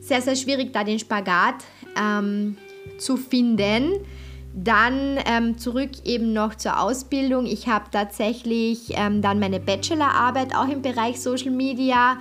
sehr, 0.00 0.22
sehr 0.22 0.36
schwierig, 0.36 0.72
da 0.72 0.82
den 0.82 0.98
Spagat 0.98 1.56
ähm, 1.96 2.56
zu 2.98 3.16
finden. 3.16 4.00
Dann 4.54 5.18
ähm, 5.24 5.56
zurück 5.56 5.90
eben 6.04 6.32
noch 6.32 6.56
zur 6.56 6.80
Ausbildung. 6.80 7.46
Ich 7.46 7.68
habe 7.68 7.86
tatsächlich 7.90 8.92
ähm, 8.96 9.22
dann 9.22 9.38
meine 9.38 9.60
Bachelorarbeit 9.60 10.54
auch 10.54 10.68
im 10.68 10.82
Bereich 10.82 11.20
Social 11.20 11.50
Media 11.50 12.18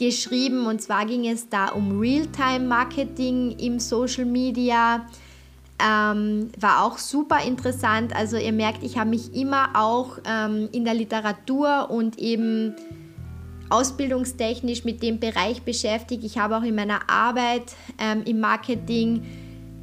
geschrieben 0.00 0.66
und 0.66 0.80
zwar 0.80 1.04
ging 1.04 1.28
es 1.28 1.50
da 1.50 1.68
um 1.68 2.00
Realtime-Marketing 2.00 3.58
im 3.58 3.78
Social 3.78 4.24
Media. 4.24 5.06
Ähm, 5.82 6.50
war 6.58 6.84
auch 6.84 6.98
super 6.98 7.42
interessant. 7.42 8.14
Also 8.14 8.36
ihr 8.36 8.52
merkt, 8.52 8.82
ich 8.82 8.98
habe 8.98 9.10
mich 9.10 9.34
immer 9.34 9.70
auch 9.74 10.18
ähm, 10.24 10.68
in 10.72 10.84
der 10.84 10.94
Literatur 10.94 11.90
und 11.90 12.18
eben 12.18 12.74
ausbildungstechnisch 13.70 14.84
mit 14.84 15.02
dem 15.02 15.20
Bereich 15.20 15.62
beschäftigt. 15.62 16.24
Ich 16.24 16.38
habe 16.38 16.56
auch 16.56 16.62
in 16.62 16.74
meiner 16.74 17.08
Arbeit 17.08 17.62
ähm, 17.98 18.22
im 18.24 18.40
Marketing 18.40 19.22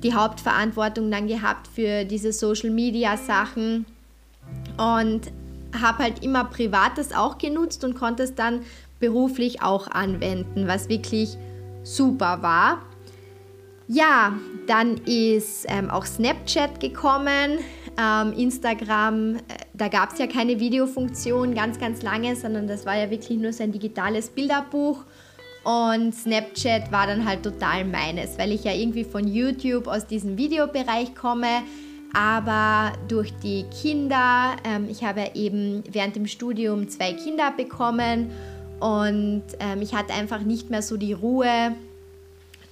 die 0.04 0.14
Hauptverantwortung 0.14 1.10
dann 1.10 1.28
gehabt 1.28 1.68
für 1.68 2.06
diese 2.06 2.32
Social-Media-Sachen 2.32 3.86
und 4.78 5.22
habe 5.82 6.04
halt 6.04 6.24
immer 6.24 6.44
Privates 6.44 7.14
auch 7.14 7.38
genutzt 7.38 7.84
und 7.84 7.96
konnte 7.96 8.24
es 8.24 8.36
dann 8.36 8.62
beruflich 9.00 9.62
auch 9.62 9.88
anwenden, 9.88 10.68
was 10.68 10.90
wirklich 10.90 11.38
super 11.84 12.42
war. 12.42 12.82
Ja, 13.88 14.38
dann 14.68 14.98
ist 15.06 15.66
ähm, 15.70 15.90
auch 15.90 16.06
Snapchat 16.06 16.82
gekommen, 16.82 17.60
ähm, 17.98 18.34
Instagram, 18.34 19.36
äh, 19.36 19.40
da 19.74 19.88
gab 19.88 20.12
es 20.12 20.20
ja 20.20 20.28
keine 20.28 20.60
Videofunktion 20.60 21.56
ganz, 21.56 21.80
ganz 21.80 22.02
lange, 22.02 22.36
sondern 22.36 22.68
das 22.68 22.86
war 22.86 22.98
ja 22.98 23.10
wirklich 23.10 23.40
nur 23.40 23.54
so 23.54 23.64
ein 23.64 23.72
digitales 23.72 24.30
Bilderbuch. 24.30 25.06
Und 25.64 26.14
Snapchat 26.14 26.92
war 26.92 27.08
dann 27.08 27.26
halt 27.26 27.44
total 27.44 27.86
meines, 27.86 28.38
weil 28.38 28.52
ich 28.52 28.66
ja 28.66 28.74
irgendwie 28.74 29.06
von 29.06 29.26
YouTube 29.26 29.88
aus 29.88 30.06
diesem 30.06 30.38
Videobereich 30.38 31.16
komme. 31.16 31.64
Aber 32.14 32.94
durch 33.08 33.34
die 33.42 33.66
Kinder, 33.82 34.58
ähm, 34.66 34.88
ich 34.90 35.04
habe 35.06 35.32
eben 35.34 35.84
während 35.90 36.16
dem 36.18 36.28
Studium 36.28 36.90
zwei 36.90 37.14
Kinder 37.14 37.52
bekommen 37.56 38.32
und 38.80 39.44
ähm, 39.60 39.82
ich 39.82 39.94
hatte 39.96 40.14
einfach 40.14 40.42
nicht 40.42 40.70
mehr 40.70 40.82
so 40.82 40.98
die 40.98 41.14
Ruhe, 41.14 41.76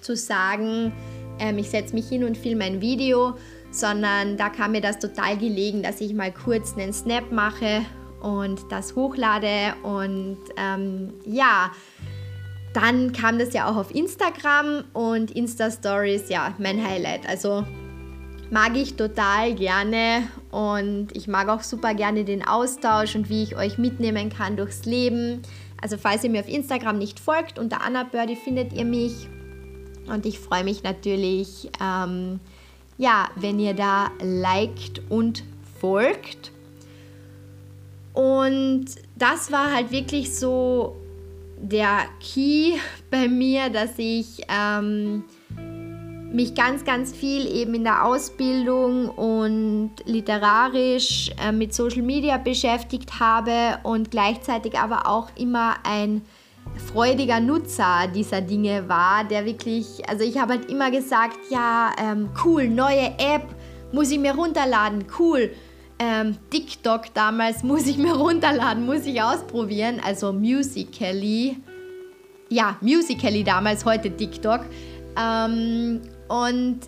zu 0.06 0.16
sagen, 0.16 0.94
ähm, 1.40 1.58
ich 1.58 1.70
setze 1.70 1.94
mich 1.94 2.08
hin 2.08 2.24
und 2.24 2.38
filme 2.38 2.64
ein 2.64 2.82
Video, 2.82 3.36
sondern 3.72 4.38
da 4.38 4.50
kam 4.50 4.72
mir 4.72 4.82
das 4.82 5.00
total 5.00 5.38
gelegen, 5.38 5.84
dass 5.84 6.00
ich 6.00 6.14
mal 6.14 6.32
kurz 6.32 6.78
einen 6.78 6.94
Snap 6.94 7.32
mache 7.32 7.82
und 8.22 8.60
das 8.70 8.96
hochlade 8.96 9.74
und 9.84 10.38
ähm, 10.58 11.14
ja, 11.26 11.72
dann 12.74 13.14
kam 13.14 13.40
das 13.40 13.54
ja 13.54 13.70
auch 13.70 13.78
auf 13.78 13.94
Instagram 13.94 14.84
und 14.94 15.32
Insta-Stories, 15.32 16.30
ja, 16.30 16.54
mein 16.58 16.86
Highlight. 16.86 17.28
Also 17.28 17.66
mag 18.52 18.76
ich 18.76 18.96
total 18.96 19.56
gerne 19.56 20.28
und 20.52 21.16
ich 21.16 21.28
mag 21.28 21.48
auch 21.50 21.62
super 21.62 21.94
gerne 21.94 22.26
den 22.26 22.46
Austausch 22.46 23.16
und 23.16 23.30
wie 23.30 23.44
ich 23.44 23.56
euch 23.56 23.78
mitnehmen 23.78 24.30
kann 24.30 24.58
durchs 24.58 24.86
Leben. 24.86 25.42
Also 25.82 25.98
falls 25.98 26.24
ihr 26.24 26.30
mir 26.30 26.42
auf 26.42 26.50
Instagram 26.50 26.98
nicht 26.98 27.20
folgt, 27.20 27.60
unter 27.60 27.82
Anna 27.82 28.04
Birdie 28.04 28.36
findet 28.36 28.74
ihr 28.74 28.86
mich. 28.86 29.30
Und 30.08 30.26
ich 30.26 30.40
freue 30.40 30.64
mich 30.64 30.84
natürlich, 30.84 31.70
ähm, 31.82 32.40
ja, 32.98 33.30
wenn 33.36 33.60
ihr 33.60 33.74
da 33.74 34.12
liked 34.22 35.02
und 35.10 35.44
folgt. 35.80 36.52
Und 38.14 38.86
das 39.16 39.52
war 39.52 39.74
halt 39.74 39.92
wirklich 39.92 40.36
so 40.36 40.96
der 41.58 42.06
Key 42.22 42.78
bei 43.12 43.28
mir, 43.28 43.70
dass 43.70 43.98
ich 43.98 44.44
ähm, 44.48 45.24
mich 46.32 46.54
ganz, 46.54 46.84
ganz 46.84 47.16
viel 47.16 47.48
eben 47.48 47.74
in 47.74 47.84
der 47.84 48.06
Ausbildung 48.06 49.10
und 49.10 49.92
literarisch 50.06 51.32
äh, 51.42 51.52
mit 51.52 51.74
Social 51.74 52.02
Media 52.02 52.38
beschäftigt 52.38 53.20
habe 53.20 53.80
und 53.84 54.12
gleichzeitig 54.12 54.78
aber 54.78 55.08
auch 55.08 55.30
immer 55.38 55.76
ein 55.84 56.22
freudiger 56.92 57.40
Nutzer 57.40 58.08
dieser 58.14 58.42
Dinge 58.42 58.88
war, 58.88 59.24
der 59.24 59.46
wirklich, 59.46 60.08
also 60.08 60.24
ich 60.24 60.38
habe 60.38 60.54
halt 60.54 60.70
immer 60.70 60.92
gesagt, 60.92 61.38
ja, 61.50 61.92
ähm, 62.02 62.30
cool, 62.44 62.68
neue 62.68 63.08
App, 63.18 63.44
muss 63.92 64.12
ich 64.12 64.20
mir 64.20 64.34
runterladen, 64.36 65.06
cool. 65.20 65.52
Ähm, 65.98 66.38
TikTok 66.50 67.14
damals 67.14 67.64
muss 67.64 67.88
ich 67.88 67.98
mir 67.98 68.14
runterladen, 68.14 68.86
muss 68.86 69.06
ich 69.06 69.22
ausprobieren, 69.22 70.02
also 70.04 70.34
Musically. 70.34 71.58
Ja, 72.50 72.78
Musically 72.82 73.44
damals, 73.44 73.86
heute 73.86 74.16
TikTok. 74.16 74.62
Ähm, 75.18 76.02
und 76.28 76.80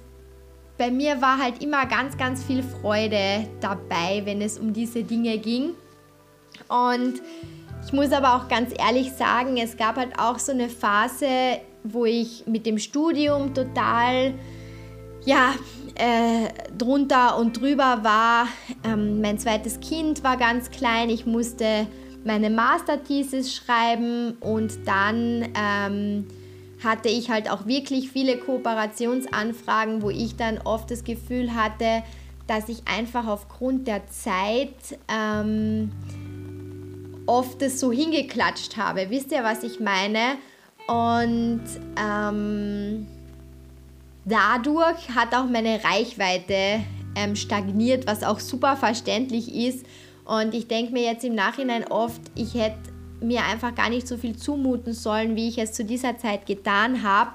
bei 0.78 0.92
mir 0.92 1.22
war 1.22 1.40
halt 1.40 1.64
immer 1.64 1.86
ganz, 1.88 2.18
ganz 2.18 2.44
viel 2.44 2.62
Freude 2.62 3.48
dabei, 3.60 4.22
wenn 4.26 4.42
es 4.42 4.60
um 4.60 4.74
diese 4.74 5.04
Dinge 5.04 5.38
ging. 5.40 5.72
Und 6.68 7.22
ich 7.88 7.94
muss 7.94 8.12
aber 8.12 8.36
auch 8.36 8.50
ganz 8.50 8.74
ehrlich 8.78 9.14
sagen, 9.14 9.56
es 9.56 9.78
gab 9.78 9.96
halt 9.96 10.20
auch 10.20 10.40
so 10.40 10.52
eine 10.52 10.68
Phase, 10.68 11.62
wo 11.86 12.04
ich 12.04 12.44
mit 12.46 12.66
dem 12.66 12.80
Studium 12.80 13.54
total, 13.54 14.34
ja, 15.24 15.54
äh, 15.96 16.50
drunter 16.78 17.38
und 17.38 17.62
drüber 17.62 18.04
war. 18.04 18.50
Ähm, 18.84 19.22
mein 19.22 19.40
zweites 19.40 19.80
Kind 19.80 20.22
war 20.22 20.36
ganz 20.36 20.70
klein, 20.70 21.10
ich 21.10 21.26
musste 21.26 21.88
meine 22.26 22.50
Masterthesis 22.50 23.56
schreiben 23.56 24.34
und 24.42 24.86
dann 24.86 25.48
ähm, 25.58 26.28
hatte 26.84 27.08
ich 27.08 27.30
halt 27.30 27.50
auch 27.50 27.68
wirklich 27.68 28.12
viele 28.12 28.38
Kooperationsanfragen, 28.38 30.02
wo 30.02 30.10
ich 30.10 30.36
dann 30.36 30.58
oft 30.58 30.92
das 30.92 31.06
Gefühl 31.06 31.56
hatte, 31.56 32.04
dass 32.48 32.68
ich 32.68 32.84
einfach 32.86 33.28
aufgrund 33.28 33.88
der 33.88 34.08
Zeit 34.08 35.00
ähm, 35.08 35.94
oft 37.28 37.62
das 37.62 37.80
so 37.80 37.92
hingeklatscht 37.92 38.78
habe. 38.78 39.10
Wisst 39.10 39.32
ihr, 39.32 39.44
was 39.44 39.64
ich 39.64 39.80
meine? 39.80 40.38
Und 40.88 41.62
ähm, 42.02 43.06
dadurch 44.26 45.10
hat 45.14 45.36
auch 45.36 45.46
meine 45.46 45.84
Reichweite 45.84 46.82
ähm, 47.16 47.36
stagniert, 47.36 48.08
was 48.08 48.24
auch 48.24 48.40
super 48.40 48.76
verständlich 48.78 49.54
ist. 49.54 49.86
Und 50.26 50.54
ich 50.54 50.68
denke 50.68 50.94
mir 50.94 51.04
jetzt 51.04 51.24
im 51.24 51.36
Nachhinein 51.36 51.86
oft, 51.86 52.22
ich 52.36 52.54
hätte 52.54 52.78
mir 53.22 53.44
einfach 53.46 53.74
gar 53.76 53.90
nicht 53.90 54.08
so 54.08 54.18
viel 54.18 54.36
zumuten 54.36 54.94
sollen, 54.94 55.36
wie 55.36 55.50
ich 55.50 55.58
es 55.58 55.74
zu 55.74 55.84
dieser 55.84 56.18
Zeit 56.18 56.46
getan 56.46 57.04
habe. 57.04 57.32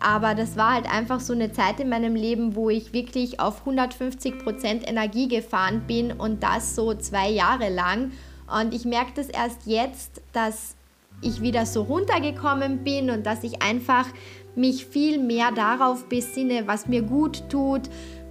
Aber 0.00 0.34
das 0.34 0.56
war 0.56 0.74
halt 0.74 0.90
einfach 0.90 1.20
so 1.20 1.32
eine 1.32 1.52
Zeit 1.52 1.80
in 1.80 1.88
meinem 1.88 2.14
Leben, 2.14 2.56
wo 2.56 2.68
ich 2.68 2.92
wirklich 2.92 3.40
auf 3.40 3.66
150% 3.66 4.86
Energie 4.86 5.28
gefahren 5.28 5.84
bin 5.86 6.12
und 6.12 6.42
das 6.42 6.74
so 6.74 6.94
zwei 6.94 7.30
Jahre 7.30 7.70
lang. 7.70 8.12
Und 8.50 8.74
ich 8.74 8.84
merke 8.84 9.12
das 9.14 9.28
erst 9.28 9.66
jetzt, 9.66 10.20
dass 10.32 10.76
ich 11.20 11.40
wieder 11.40 11.66
so 11.66 11.82
runtergekommen 11.82 12.84
bin 12.84 13.10
und 13.10 13.24
dass 13.24 13.44
ich 13.44 13.62
einfach 13.62 14.06
mich 14.54 14.86
viel 14.86 15.18
mehr 15.18 15.50
darauf 15.52 16.08
besinne, 16.08 16.66
was 16.66 16.86
mir 16.86 17.02
gut 17.02 17.48
tut, 17.48 17.82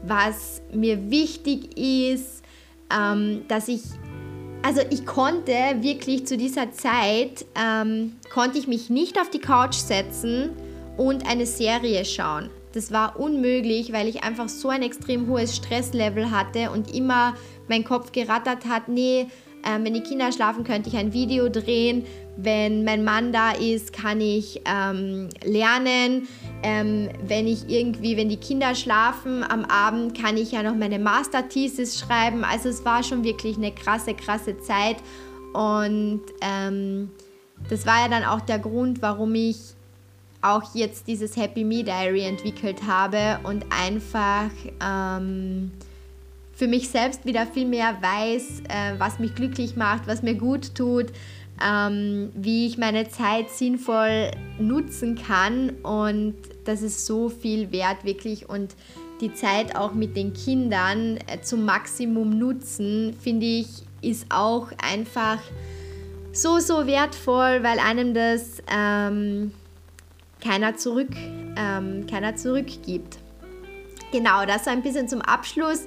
was 0.04 0.62
mir 0.74 1.10
wichtig 1.10 1.78
ist, 1.78 2.44
ähm, 2.92 3.44
dass 3.48 3.68
ich 3.68 3.82
also 4.66 4.80
ich 4.90 5.06
konnte 5.06 5.52
wirklich 5.82 6.26
zu 6.26 6.38
dieser 6.38 6.72
Zeit, 6.72 7.46
ähm, 7.62 8.14
konnte 8.34 8.58
ich 8.58 8.66
mich 8.66 8.90
nicht 8.90 9.20
auf 9.20 9.30
die 9.30 9.40
Couch 9.40 9.76
setzen 9.76 10.52
und 10.96 11.28
eine 11.28 11.46
Serie 11.46 12.06
schauen. 12.06 12.50
Das 12.74 12.92
war 12.92 13.20
unmöglich, 13.20 13.92
weil 13.92 14.08
ich 14.08 14.24
einfach 14.24 14.48
so 14.48 14.70
ein 14.70 14.82
extrem 14.82 15.28
hohes 15.28 15.56
Stresslevel 15.56 16.32
hatte 16.32 16.72
und 16.72 16.96
immer 16.96 17.36
mein 17.68 17.84
Kopf 17.84 18.14
gerattert 18.14 18.66
hat, 18.66 18.88
nee, 18.88 19.28
ähm, 19.66 19.86
wenn 19.86 19.94
die 19.94 20.02
Kinder 20.02 20.32
schlafen, 20.32 20.64
könnte 20.64 20.90
ich 20.90 20.98
ein 20.98 21.14
Video 21.14 21.50
drehen. 21.50 22.06
Wenn 22.36 22.84
mein 22.84 23.04
Mann 23.04 23.32
da 23.32 23.52
ist, 23.52 23.94
kann 23.94 24.20
ich 24.20 24.62
ähm, 24.66 25.30
lernen. 25.44 26.28
Ähm, 26.64 27.10
wenn 27.26 27.48
ich 27.48 27.70
irgendwie, 27.70 28.18
wenn 28.18 28.30
die 28.30 28.38
Kinder 28.38 28.76
schlafen 28.76 29.44
am 29.44 29.66
Abend, 29.66 30.20
kann 30.20 30.38
ich 30.38 30.52
ja 30.52 30.64
noch 30.64 30.76
meine 30.76 31.00
Master-Thesis 31.00 32.00
schreiben. 32.00 32.44
Also 32.44 32.70
es 32.70 32.84
war 32.86 33.04
schon 33.04 33.24
wirklich 33.24 33.58
eine 33.58 33.72
krasse, 33.72 34.14
krasse 34.14 34.60
Zeit. 34.60 34.98
Und 35.54 36.22
ähm, 36.42 37.12
das 37.70 37.86
war 37.86 38.02
ja 38.02 38.08
dann 38.10 38.24
auch 38.24 38.42
der 38.42 38.60
Grund, 38.60 39.02
warum 39.02 39.36
ich 39.36 39.58
auch 40.42 40.76
jetzt 40.76 41.08
dieses 41.08 41.38
Happy 41.38 41.64
Me 41.64 41.84
Diary 41.84 42.26
entwickelt 42.26 42.82
habe 42.86 43.40
und 43.44 43.66
einfach 43.70 44.50
ähm, 44.82 45.72
für 46.54 46.68
mich 46.68 46.90
selbst 46.90 47.26
wieder 47.26 47.48
viel 47.48 47.66
mehr 47.66 47.98
weiß, 48.02 48.62
äh, 48.70 49.00
was 49.00 49.20
mich 49.20 49.36
glücklich 49.36 49.76
macht, 49.76 50.08
was 50.08 50.22
mir 50.22 50.36
gut 50.36 50.76
tut, 50.76 51.08
ähm, 51.64 52.32
wie 52.36 52.68
ich 52.68 52.78
meine 52.78 53.10
Zeit 53.10 53.50
sinnvoll 53.50 54.32
nutzen 54.60 55.16
kann 55.16 55.72
und 55.84 56.36
das 56.66 56.82
ist 56.82 57.06
so 57.06 57.30
viel 57.30 57.72
wert 57.72 58.04
wirklich 58.04 58.50
und 58.50 58.76
die 59.22 59.34
Zeit 59.34 59.76
auch 59.76 59.94
mit 59.94 60.16
den 60.16 60.34
Kindern 60.34 61.18
äh, 61.28 61.42
zum 61.42 61.66
Maximum 61.66 62.38
nutzen, 62.38 63.16
finde 63.22 63.46
ich, 63.46 63.68
ist 64.02 64.26
auch 64.30 64.68
einfach 64.82 65.40
so, 66.34 66.60
so 66.60 66.88
wertvoll, 66.88 67.64
weil 67.64 67.80
einem 67.80 68.14
das 68.14 68.62
ähm, 68.70 69.54
keiner, 70.42 70.76
zurück, 70.76 71.12
ähm, 71.56 72.06
keiner 72.10 72.36
zurückgibt. 72.36 73.20
Genau, 74.12 74.46
das 74.46 74.66
so 74.66 74.72
ein 74.72 74.84
bisschen 74.84 75.08
zum 75.08 75.22
Abschluss. 75.22 75.86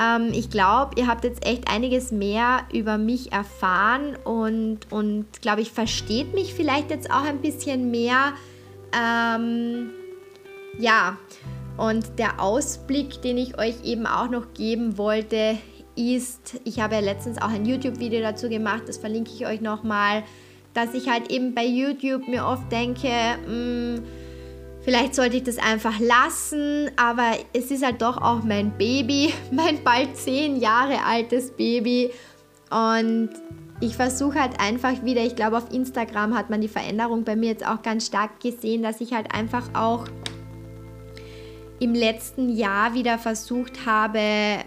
Ähm, 0.00 0.30
ich 0.32 0.50
glaube, 0.50 0.92
ihr 0.96 1.06
habt 1.06 1.24
jetzt 1.24 1.46
echt 1.46 1.68
einiges 1.68 2.10
mehr 2.10 2.62
über 2.72 2.98
mich 2.98 3.32
erfahren 3.32 4.16
und, 4.24 4.90
und 4.90 5.26
glaube 5.40 5.60
ich, 5.60 5.70
versteht 5.70 6.34
mich 6.34 6.54
vielleicht 6.54 6.90
jetzt 6.90 7.10
auch 7.10 7.24
ein 7.24 7.40
bisschen 7.40 7.90
mehr. 7.90 8.32
Ähm, 8.92 9.90
ja, 10.78 11.16
und 11.76 12.18
der 12.18 12.40
Ausblick, 12.40 13.22
den 13.22 13.38
ich 13.38 13.58
euch 13.58 13.84
eben 13.84 14.06
auch 14.06 14.30
noch 14.30 14.54
geben 14.54 14.98
wollte, 14.98 15.58
ist, 15.96 16.60
ich 16.64 16.80
habe 16.80 16.96
ja 16.96 17.00
letztens 17.00 17.40
auch 17.40 17.50
ein 17.50 17.64
YouTube-Video 17.64 18.20
dazu 18.20 18.48
gemacht, 18.48 18.82
das 18.86 18.98
verlinke 18.98 19.30
ich 19.32 19.46
euch 19.46 19.60
nochmal, 19.60 20.24
dass 20.72 20.92
ich 20.94 21.08
halt 21.08 21.30
eben 21.30 21.54
bei 21.54 21.64
YouTube 21.64 22.26
mir 22.26 22.46
oft 22.46 22.70
denke, 22.70 23.08
mh, 23.46 23.98
mm, 23.98 24.02
Vielleicht 24.84 25.14
sollte 25.14 25.38
ich 25.38 25.44
das 25.44 25.56
einfach 25.56 25.98
lassen, 25.98 26.90
aber 26.96 27.38
es 27.54 27.70
ist 27.70 27.82
halt 27.82 28.02
doch 28.02 28.20
auch 28.20 28.42
mein 28.42 28.76
Baby, 28.76 29.32
mein 29.50 29.82
bald 29.82 30.14
zehn 30.16 30.60
Jahre 30.60 31.02
altes 31.04 31.50
Baby. 31.50 32.10
Und 32.70 33.30
ich 33.80 33.96
versuche 33.96 34.40
halt 34.40 34.60
einfach 34.60 35.02
wieder, 35.02 35.22
ich 35.22 35.36
glaube 35.36 35.56
auf 35.56 35.72
Instagram 35.72 36.36
hat 36.36 36.50
man 36.50 36.60
die 36.60 36.68
Veränderung 36.68 37.24
bei 37.24 37.34
mir 37.34 37.50
jetzt 37.50 37.66
auch 37.66 37.82
ganz 37.82 38.06
stark 38.06 38.40
gesehen, 38.40 38.82
dass 38.82 39.00
ich 39.00 39.14
halt 39.14 39.34
einfach 39.34 39.68
auch 39.74 40.06
im 41.84 41.94
letzten 41.94 42.48
Jahr 42.56 42.94
wieder 42.94 43.18
versucht 43.18 43.84
habe, 43.84 44.18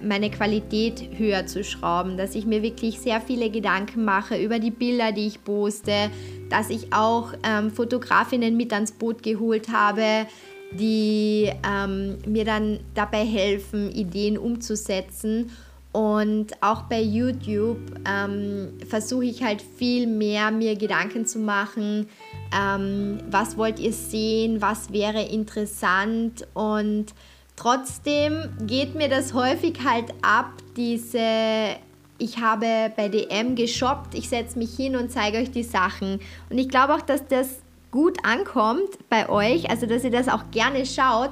meine 0.03 0.29
Qualität 0.29 1.17
höher 1.17 1.47
zu 1.47 1.63
schrauben, 1.63 2.15
dass 2.15 2.35
ich 2.35 2.45
mir 2.45 2.61
wirklich 2.61 2.99
sehr 2.99 3.21
viele 3.21 3.49
Gedanken 3.49 4.05
mache 4.05 4.37
über 4.37 4.59
die 4.59 4.69
Bilder, 4.69 5.11
die 5.11 5.25
ich 5.25 5.43
poste, 5.43 6.11
dass 6.51 6.69
ich 6.69 6.93
auch 6.93 7.33
ähm, 7.41 7.71
Fotografinnen 7.71 8.55
mit 8.55 8.71
ans 8.71 8.91
Boot 8.91 9.23
geholt 9.23 9.69
habe, 9.69 10.27
die 10.71 11.51
ähm, 11.67 12.19
mir 12.27 12.45
dann 12.45 12.81
dabei 12.93 13.25
helfen, 13.25 13.89
Ideen 13.91 14.37
umzusetzen. 14.37 15.49
Und 15.93 16.61
auch 16.61 16.83
bei 16.83 17.01
YouTube 17.01 17.79
ähm, 18.07 18.73
versuche 18.87 19.25
ich 19.25 19.41
halt 19.41 19.63
viel 19.63 20.05
mehr 20.05 20.51
mir 20.51 20.75
Gedanken 20.75 21.25
zu 21.25 21.39
machen, 21.39 22.07
ähm, 22.55 23.19
was 23.29 23.57
wollt 23.57 23.79
ihr 23.79 23.93
sehen, 23.93 24.61
was 24.61 24.91
wäre 24.91 25.21
interessant 25.21 26.47
und 26.53 27.07
trotzdem 27.55 28.49
geht 28.61 28.95
mir 28.95 29.09
das 29.09 29.33
häufig 29.33 29.79
halt 29.83 30.13
ab, 30.21 30.51
diese 30.75 31.77
ich 32.19 32.39
habe 32.39 32.91
bei 32.95 33.09
DM 33.09 33.55
geshoppt, 33.55 34.15
ich 34.15 34.29
setze 34.29 34.57
mich 34.57 34.75
hin 34.75 34.95
und 34.95 35.11
zeige 35.11 35.37
euch 35.37 35.51
die 35.51 35.63
Sachen. 35.63 36.19
Und 36.49 36.57
ich 36.57 36.69
glaube 36.69 36.95
auch, 36.95 37.01
dass 37.01 37.27
das 37.27 37.59
gut 37.91 38.17
ankommt 38.23 38.89
bei 39.09 39.29
euch, 39.29 39.69
also 39.69 39.85
dass 39.85 40.03
ihr 40.03 40.11
das 40.11 40.27
auch 40.27 40.49
gerne 40.51 40.85
schaut. 40.85 41.31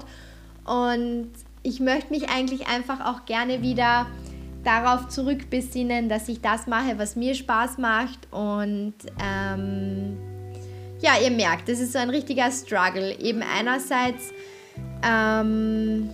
Und 0.64 1.32
ich 1.64 1.80
möchte 1.80 2.14
mich 2.14 2.30
eigentlich 2.30 2.68
einfach 2.68 3.06
auch 3.06 3.26
gerne 3.26 3.62
wieder 3.62 4.06
darauf 4.64 5.08
zurückbesinnen, 5.08 6.10
dass 6.10 6.28
ich 6.28 6.42
das 6.42 6.68
mache, 6.68 6.98
was 6.98 7.16
mir 7.16 7.36
Spaß 7.36 7.78
macht. 7.78 8.32
Und 8.32 8.94
ähm, 9.24 10.18
ja, 11.06 11.20
ihr 11.24 11.30
merkt, 11.30 11.70
das 11.70 11.80
ist 11.80 11.94
so 11.94 12.00
ein 12.00 12.10
richtiger 12.10 12.50
Struggle. 12.50 13.20
Eben 13.20 13.44
einerseits 13.44 14.34
ähm, 15.08 16.10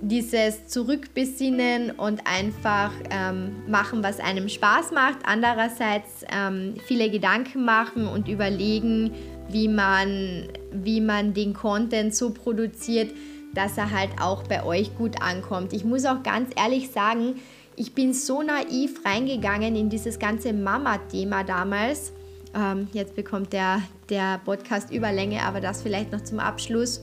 dieses 0.00 0.66
Zurückbesinnen 0.68 1.90
und 1.90 2.22
einfach 2.26 2.92
ähm, 3.10 3.56
machen, 3.68 4.02
was 4.02 4.20
einem 4.20 4.48
Spaß 4.48 4.92
macht. 4.92 5.18
Andererseits 5.24 6.24
ähm, 6.34 6.76
viele 6.86 7.10
Gedanken 7.10 7.66
machen 7.66 8.06
und 8.06 8.26
überlegen, 8.26 9.12
wie 9.50 9.68
man, 9.68 10.48
wie 10.72 11.02
man 11.02 11.34
den 11.34 11.52
Content 11.52 12.14
so 12.14 12.30
produziert, 12.30 13.12
dass 13.52 13.76
er 13.76 13.90
halt 13.90 14.10
auch 14.18 14.44
bei 14.44 14.64
euch 14.64 14.96
gut 14.96 15.20
ankommt. 15.20 15.74
Ich 15.74 15.84
muss 15.84 16.06
auch 16.06 16.22
ganz 16.22 16.52
ehrlich 16.56 16.90
sagen, 16.90 17.34
ich 17.76 17.94
bin 17.94 18.14
so 18.14 18.40
naiv 18.40 19.04
reingegangen 19.04 19.76
in 19.76 19.90
dieses 19.90 20.18
ganze 20.18 20.54
Mama-Thema 20.54 21.44
damals. 21.44 22.14
Ähm, 22.54 22.88
jetzt 22.92 23.14
bekommt 23.14 23.52
der, 23.52 23.82
der 24.08 24.40
Podcast 24.44 24.90
Überlänge, 24.90 25.42
aber 25.42 25.60
das 25.60 25.82
vielleicht 25.82 26.12
noch 26.12 26.22
zum 26.22 26.38
Abschluss. 26.38 27.00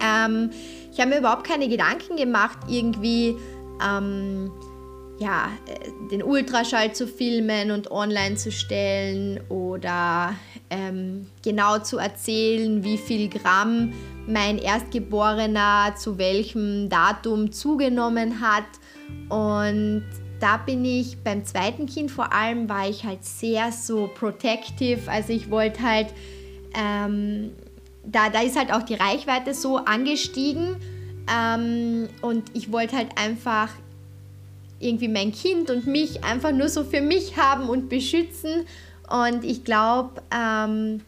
Ähm, 0.00 0.50
ich 0.92 1.00
habe 1.00 1.10
mir 1.10 1.18
überhaupt 1.18 1.44
keine 1.44 1.68
Gedanken 1.68 2.16
gemacht, 2.16 2.58
irgendwie 2.68 3.36
ähm, 3.84 4.50
ja, 5.18 5.50
äh, 5.66 6.08
den 6.10 6.22
Ultraschall 6.22 6.92
zu 6.92 7.06
filmen 7.06 7.70
und 7.70 7.90
online 7.90 8.36
zu 8.36 8.50
stellen 8.50 9.40
oder 9.48 10.34
ähm, 10.70 11.26
genau 11.44 11.78
zu 11.78 11.98
erzählen, 11.98 12.82
wie 12.82 12.98
viel 12.98 13.28
Gramm 13.28 13.92
mein 14.26 14.58
Erstgeborener 14.58 15.94
zu 15.96 16.18
welchem 16.18 16.88
Datum 16.88 17.52
zugenommen 17.52 18.40
hat. 18.40 18.64
Und 19.28 20.04
da 20.42 20.56
bin 20.56 20.84
ich 20.84 21.22
beim 21.22 21.44
zweiten 21.44 21.86
Kind 21.86 22.10
vor 22.10 22.32
allem, 22.32 22.68
war 22.68 22.88
ich 22.88 23.04
halt 23.04 23.24
sehr 23.24 23.70
so 23.70 24.10
protective. 24.12 25.08
Also 25.08 25.32
ich 25.32 25.50
wollte 25.50 25.82
halt, 25.82 26.08
ähm, 26.74 27.52
da, 28.04 28.28
da 28.28 28.40
ist 28.40 28.58
halt 28.58 28.72
auch 28.72 28.82
die 28.82 28.94
Reichweite 28.94 29.54
so 29.54 29.76
angestiegen. 29.76 30.76
Ähm, 31.32 32.08
und 32.22 32.42
ich 32.54 32.72
wollte 32.72 32.96
halt 32.96 33.16
einfach 33.16 33.68
irgendwie 34.80 35.06
mein 35.06 35.30
Kind 35.30 35.70
und 35.70 35.86
mich 35.86 36.24
einfach 36.24 36.50
nur 36.50 36.68
so 36.68 36.82
für 36.82 37.02
mich 37.02 37.36
haben 37.36 37.68
und 37.68 37.88
beschützen. 37.88 38.66
Und 39.08 39.44
ich 39.44 39.62
glaube, 39.62 40.22
ähm, 40.34 41.02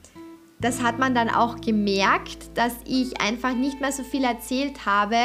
das 0.61 0.81
hat 0.81 1.01
man 1.01 1.13
dann 1.13 1.29
auch 1.29 1.61
gemerkt, 1.61 2.57
dass 2.57 2.75
ich 2.87 3.21
einfach 3.21 3.53
nicht 3.53 3.81
mehr 3.81 3.91
so 3.91 4.05
viel 4.05 4.23
erzählt 4.23 4.87
habe. 4.87 5.17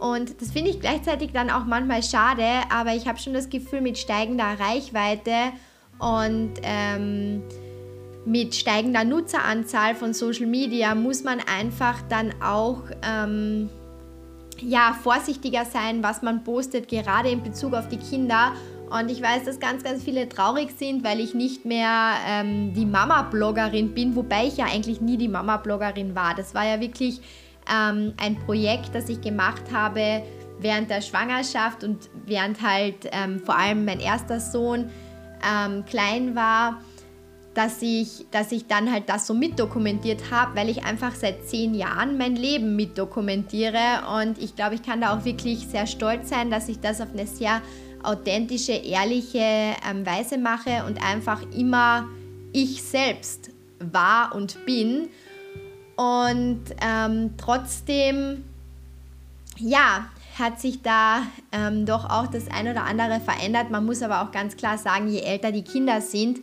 Und 0.00 0.40
das 0.40 0.50
finde 0.50 0.70
ich 0.70 0.80
gleichzeitig 0.80 1.32
dann 1.32 1.50
auch 1.50 1.66
manchmal 1.66 2.02
schade, 2.02 2.46
aber 2.70 2.94
ich 2.94 3.06
habe 3.06 3.18
schon 3.18 3.34
das 3.34 3.50
Gefühl, 3.50 3.82
mit 3.82 3.98
steigender 3.98 4.58
Reichweite 4.58 5.52
und 5.98 6.54
ähm, 6.62 7.42
mit 8.24 8.54
steigender 8.54 9.04
Nutzeranzahl 9.04 9.94
von 9.94 10.14
Social 10.14 10.46
Media 10.46 10.94
muss 10.94 11.22
man 11.22 11.40
einfach 11.40 12.00
dann 12.08 12.32
auch 12.42 12.82
ähm, 13.02 13.68
ja, 14.58 14.96
vorsichtiger 15.02 15.66
sein, 15.66 16.02
was 16.02 16.22
man 16.22 16.44
postet, 16.44 16.88
gerade 16.88 17.28
in 17.28 17.42
Bezug 17.42 17.74
auf 17.74 17.88
die 17.88 17.98
Kinder. 17.98 18.52
Und 18.90 19.10
ich 19.10 19.22
weiß, 19.22 19.44
dass 19.44 19.60
ganz, 19.60 19.84
ganz 19.84 20.02
viele 20.02 20.28
traurig 20.28 20.70
sind, 20.76 21.04
weil 21.04 21.20
ich 21.20 21.34
nicht 21.34 21.64
mehr 21.64 22.14
ähm, 22.26 22.74
die 22.74 22.86
Mama-Bloggerin 22.86 23.94
bin, 23.94 24.16
wobei 24.16 24.46
ich 24.46 24.56
ja 24.56 24.64
eigentlich 24.64 25.00
nie 25.00 25.16
die 25.16 25.28
Mama-Bloggerin 25.28 26.14
war. 26.14 26.34
Das 26.34 26.54
war 26.54 26.66
ja 26.66 26.80
wirklich 26.80 27.20
ähm, 27.72 28.14
ein 28.16 28.36
Projekt, 28.44 28.94
das 28.94 29.08
ich 29.08 29.20
gemacht 29.20 29.64
habe 29.72 30.22
während 30.58 30.90
der 30.90 31.00
Schwangerschaft 31.00 31.84
und 31.84 32.10
während 32.26 32.60
halt 32.60 33.08
ähm, 33.12 33.40
vor 33.40 33.56
allem 33.56 33.84
mein 33.84 34.00
erster 34.00 34.40
Sohn 34.40 34.90
ähm, 35.42 35.84
klein 35.86 36.34
war 36.34 36.80
dass 37.54 37.82
ich, 37.82 38.26
dass 38.30 38.52
ich 38.52 38.66
dann 38.66 38.90
halt 38.92 39.08
das 39.08 39.26
so 39.26 39.34
mitdokumentiert 39.34 40.30
habe, 40.30 40.56
weil 40.56 40.68
ich 40.68 40.84
einfach 40.84 41.14
seit 41.14 41.48
zehn 41.48 41.74
Jahren 41.74 42.16
mein 42.16 42.36
Leben 42.36 42.76
mitdokumentiere. 42.76 44.02
Und 44.18 44.38
ich 44.38 44.54
glaube, 44.54 44.76
ich 44.76 44.82
kann 44.82 45.00
da 45.00 45.16
auch 45.16 45.24
wirklich 45.24 45.66
sehr 45.66 45.86
stolz 45.86 46.30
sein, 46.30 46.50
dass 46.50 46.68
ich 46.68 46.80
das 46.80 47.00
auf 47.00 47.08
eine 47.12 47.26
sehr 47.26 47.60
authentische, 48.02 48.72
ehrliche 48.72 49.74
ähm, 49.88 50.06
Weise 50.06 50.38
mache 50.38 50.84
und 50.86 51.02
einfach 51.04 51.42
immer 51.52 52.08
ich 52.52 52.82
selbst 52.82 53.50
war 53.78 54.34
und 54.34 54.64
bin 54.64 55.08
und 56.00 56.62
ähm, 56.80 57.34
trotzdem, 57.36 58.42
ja, 59.58 60.06
hat 60.38 60.58
sich 60.58 60.80
da 60.80 61.24
ähm, 61.52 61.84
doch 61.84 62.08
auch 62.08 62.26
das 62.26 62.48
ein 62.48 62.68
oder 62.68 62.84
andere 62.84 63.20
verändert. 63.20 63.70
Man 63.70 63.84
muss 63.84 64.00
aber 64.00 64.22
auch 64.22 64.32
ganz 64.32 64.56
klar 64.56 64.78
sagen, 64.78 65.08
je 65.08 65.20
älter 65.20 65.52
die 65.52 65.60
Kinder 65.62 66.00
sind, 66.00 66.38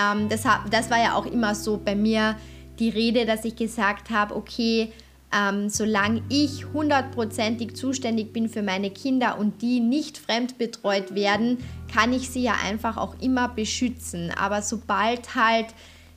ähm, 0.00 0.28
das, 0.28 0.44
das 0.70 0.88
war 0.88 1.02
ja 1.02 1.14
auch 1.14 1.26
immer 1.26 1.56
so 1.56 1.80
bei 1.84 1.96
mir 1.96 2.36
die 2.78 2.90
Rede, 2.90 3.26
dass 3.26 3.44
ich 3.44 3.56
gesagt 3.56 4.10
habe, 4.10 4.36
okay, 4.36 4.92
ähm, 5.36 5.68
solange 5.68 6.22
ich 6.28 6.66
hundertprozentig 6.72 7.74
zuständig 7.74 8.32
bin 8.32 8.48
für 8.48 8.62
meine 8.62 8.90
Kinder 8.90 9.36
und 9.36 9.62
die 9.62 9.80
nicht 9.80 10.16
fremdbetreut 10.16 11.16
werden, 11.16 11.58
kann 11.92 12.12
ich 12.12 12.30
sie 12.30 12.42
ja 12.42 12.54
einfach 12.64 12.98
auch 12.98 13.16
immer 13.20 13.48
beschützen. 13.48 14.30
Aber 14.30 14.62
sobald 14.62 15.34
halt 15.34 15.66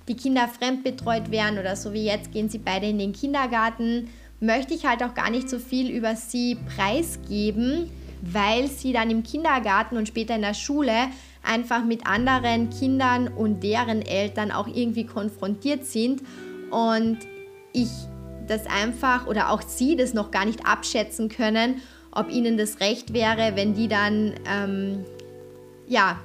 die 0.07 0.15
Kinder 0.15 0.47
fremdbetreut 0.47 1.31
werden 1.31 1.59
oder 1.59 1.75
so 1.75 1.93
wie 1.93 2.05
jetzt 2.05 2.31
gehen 2.31 2.49
sie 2.49 2.59
beide 2.59 2.87
in 2.87 2.99
den 2.99 3.13
Kindergarten, 3.13 4.09
möchte 4.39 4.73
ich 4.73 4.85
halt 4.85 5.03
auch 5.03 5.13
gar 5.13 5.29
nicht 5.29 5.49
so 5.49 5.59
viel 5.59 5.89
über 5.89 6.15
sie 6.15 6.57
preisgeben, 6.75 7.89
weil 8.21 8.67
sie 8.67 8.93
dann 8.93 9.09
im 9.09 9.23
Kindergarten 9.23 9.97
und 9.97 10.07
später 10.07 10.35
in 10.35 10.41
der 10.41 10.53
Schule 10.53 10.93
einfach 11.43 11.83
mit 11.83 12.07
anderen 12.07 12.69
Kindern 12.69 13.27
und 13.27 13.63
deren 13.63 14.01
Eltern 14.01 14.51
auch 14.51 14.67
irgendwie 14.67 15.05
konfrontiert 15.05 15.85
sind. 15.85 16.21
Und 16.71 17.19
ich 17.73 17.89
das 18.47 18.65
einfach 18.67 19.27
oder 19.27 19.51
auch 19.51 19.61
sie 19.61 19.95
das 19.95 20.13
noch 20.13 20.31
gar 20.31 20.45
nicht 20.45 20.65
abschätzen 20.65 21.29
können, 21.29 21.81
ob 22.11 22.29
ihnen 22.29 22.57
das 22.57 22.79
recht 22.79 23.13
wäre, 23.13 23.55
wenn 23.55 23.73
die 23.73 23.87
dann 23.87 24.33
ähm, 24.47 25.05
ja 25.87 26.19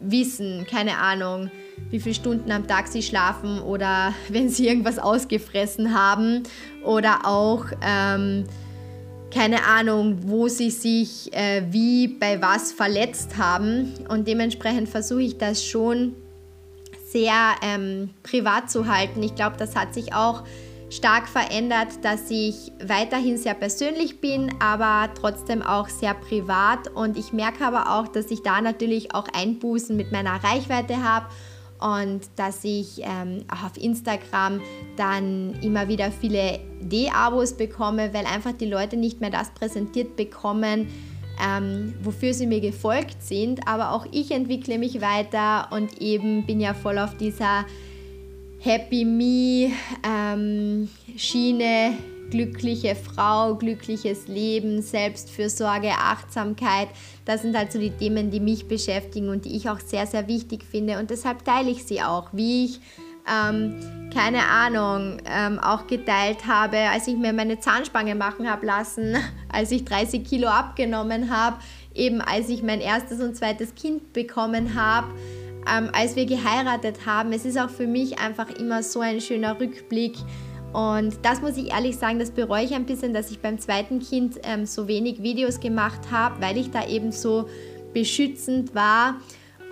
wissen, 0.00 0.66
keine 0.68 0.98
Ahnung, 0.98 1.50
wie 1.90 2.00
viele 2.00 2.14
Stunden 2.14 2.50
am 2.50 2.66
Tag 2.66 2.88
sie 2.88 3.02
schlafen 3.02 3.60
oder 3.60 4.12
wenn 4.28 4.48
sie 4.48 4.68
irgendwas 4.68 4.98
ausgefressen 4.98 5.94
haben 5.94 6.42
oder 6.84 7.26
auch 7.26 7.66
ähm, 7.82 8.44
keine 9.32 9.64
Ahnung, 9.64 10.18
wo 10.22 10.48
sie 10.48 10.70
sich 10.70 11.32
äh, 11.34 11.62
wie 11.70 12.08
bei 12.08 12.40
was 12.40 12.72
verletzt 12.72 13.36
haben. 13.36 13.92
Und 14.08 14.26
dementsprechend 14.28 14.88
versuche 14.88 15.22
ich 15.22 15.36
das 15.36 15.64
schon 15.64 16.14
sehr 17.06 17.54
ähm, 17.62 18.10
privat 18.22 18.70
zu 18.70 18.86
halten. 18.86 19.22
Ich 19.22 19.34
glaube, 19.34 19.56
das 19.58 19.76
hat 19.76 19.94
sich 19.94 20.14
auch 20.14 20.44
stark 20.90 21.28
verändert, 21.28 21.88
dass 22.02 22.30
ich 22.30 22.72
weiterhin 22.84 23.36
sehr 23.36 23.54
persönlich 23.54 24.20
bin, 24.20 24.54
aber 24.60 25.12
trotzdem 25.14 25.62
auch 25.62 25.88
sehr 25.88 26.14
privat. 26.14 26.88
Und 26.88 27.18
ich 27.18 27.32
merke 27.32 27.64
aber 27.64 27.92
auch, 27.92 28.08
dass 28.08 28.30
ich 28.30 28.42
da 28.42 28.60
natürlich 28.60 29.14
auch 29.14 29.26
Einbußen 29.34 29.96
mit 29.96 30.12
meiner 30.12 30.42
Reichweite 30.44 31.02
habe 31.02 31.26
und 31.80 32.20
dass 32.36 32.64
ich 32.64 33.00
ähm, 33.02 33.44
auch 33.52 33.64
auf 33.66 33.76
Instagram 33.76 34.60
dann 34.96 35.54
immer 35.62 35.88
wieder 35.88 36.10
viele 36.10 36.60
D-Abos 36.80 37.56
bekomme, 37.56 38.12
weil 38.12 38.26
einfach 38.26 38.52
die 38.52 38.66
Leute 38.66 38.96
nicht 38.96 39.20
mehr 39.20 39.30
das 39.30 39.50
präsentiert 39.50 40.16
bekommen, 40.16 40.88
ähm, 41.44 41.94
wofür 42.02 42.32
sie 42.34 42.46
mir 42.46 42.60
gefolgt 42.60 43.22
sind. 43.22 43.66
Aber 43.68 43.92
auch 43.92 44.06
ich 44.10 44.30
entwickle 44.30 44.78
mich 44.78 45.00
weiter 45.00 45.68
und 45.70 46.00
eben 46.00 46.46
bin 46.46 46.60
ja 46.60 46.74
voll 46.74 46.98
auf 46.98 47.16
dieser 47.16 47.64
Happy 48.58 49.04
Me 49.04 49.72
ähm, 50.02 50.88
Schiene 51.16 51.92
glückliche 52.30 52.96
Frau, 52.96 53.54
glückliches 53.54 54.28
Leben, 54.28 54.82
Selbstfürsorge, 54.82 55.90
Achtsamkeit. 55.90 56.88
Das 57.26 57.42
sind 57.42 57.58
halt 57.58 57.72
so 57.72 57.78
die 57.78 57.90
Themen, 57.90 58.30
die 58.30 58.40
mich 58.40 58.68
beschäftigen 58.68 59.28
und 59.28 59.44
die 59.44 59.56
ich 59.56 59.68
auch 59.68 59.80
sehr, 59.80 60.06
sehr 60.06 60.28
wichtig 60.28 60.64
finde. 60.64 60.98
Und 60.98 61.10
deshalb 61.10 61.44
teile 61.44 61.68
ich 61.68 61.84
sie 61.84 62.00
auch, 62.00 62.28
wie 62.32 62.66
ich, 62.66 62.80
ähm, 63.28 63.74
keine 64.14 64.44
Ahnung, 64.44 65.18
ähm, 65.26 65.58
auch 65.58 65.88
geteilt 65.88 66.46
habe, 66.46 66.78
als 66.78 67.08
ich 67.08 67.16
mir 67.16 67.32
meine 67.32 67.58
Zahnspange 67.58 68.14
machen 68.14 68.48
habe 68.48 68.64
lassen, 68.64 69.16
als 69.52 69.72
ich 69.72 69.84
30 69.84 70.24
Kilo 70.24 70.46
abgenommen 70.46 71.36
habe, 71.36 71.58
eben 71.94 72.20
als 72.20 72.48
ich 72.48 72.62
mein 72.62 72.80
erstes 72.80 73.20
und 73.20 73.36
zweites 73.36 73.74
Kind 73.74 74.12
bekommen 74.12 74.80
habe. 74.80 75.08
Ähm, 75.68 75.90
als 75.92 76.14
wir 76.14 76.26
geheiratet 76.26 77.06
haben. 77.06 77.32
Es 77.32 77.44
ist 77.44 77.58
auch 77.58 77.70
für 77.70 77.88
mich 77.88 78.20
einfach 78.20 78.50
immer 78.50 78.84
so 78.84 79.00
ein 79.00 79.20
schöner 79.20 79.58
Rückblick, 79.58 80.14
und 80.76 81.14
das 81.22 81.40
muss 81.40 81.56
ich 81.56 81.72
ehrlich 81.72 81.96
sagen, 81.96 82.18
das 82.18 82.30
bereue 82.30 82.62
ich 82.62 82.74
ein 82.74 82.84
bisschen, 82.84 83.14
dass 83.14 83.30
ich 83.30 83.40
beim 83.40 83.58
zweiten 83.58 83.98
Kind 83.98 84.38
ähm, 84.42 84.66
so 84.66 84.86
wenig 84.88 85.22
Videos 85.22 85.58
gemacht 85.58 86.10
habe, 86.10 86.42
weil 86.42 86.58
ich 86.58 86.70
da 86.70 86.86
eben 86.86 87.12
so 87.12 87.48
beschützend 87.94 88.74
war. 88.74 89.14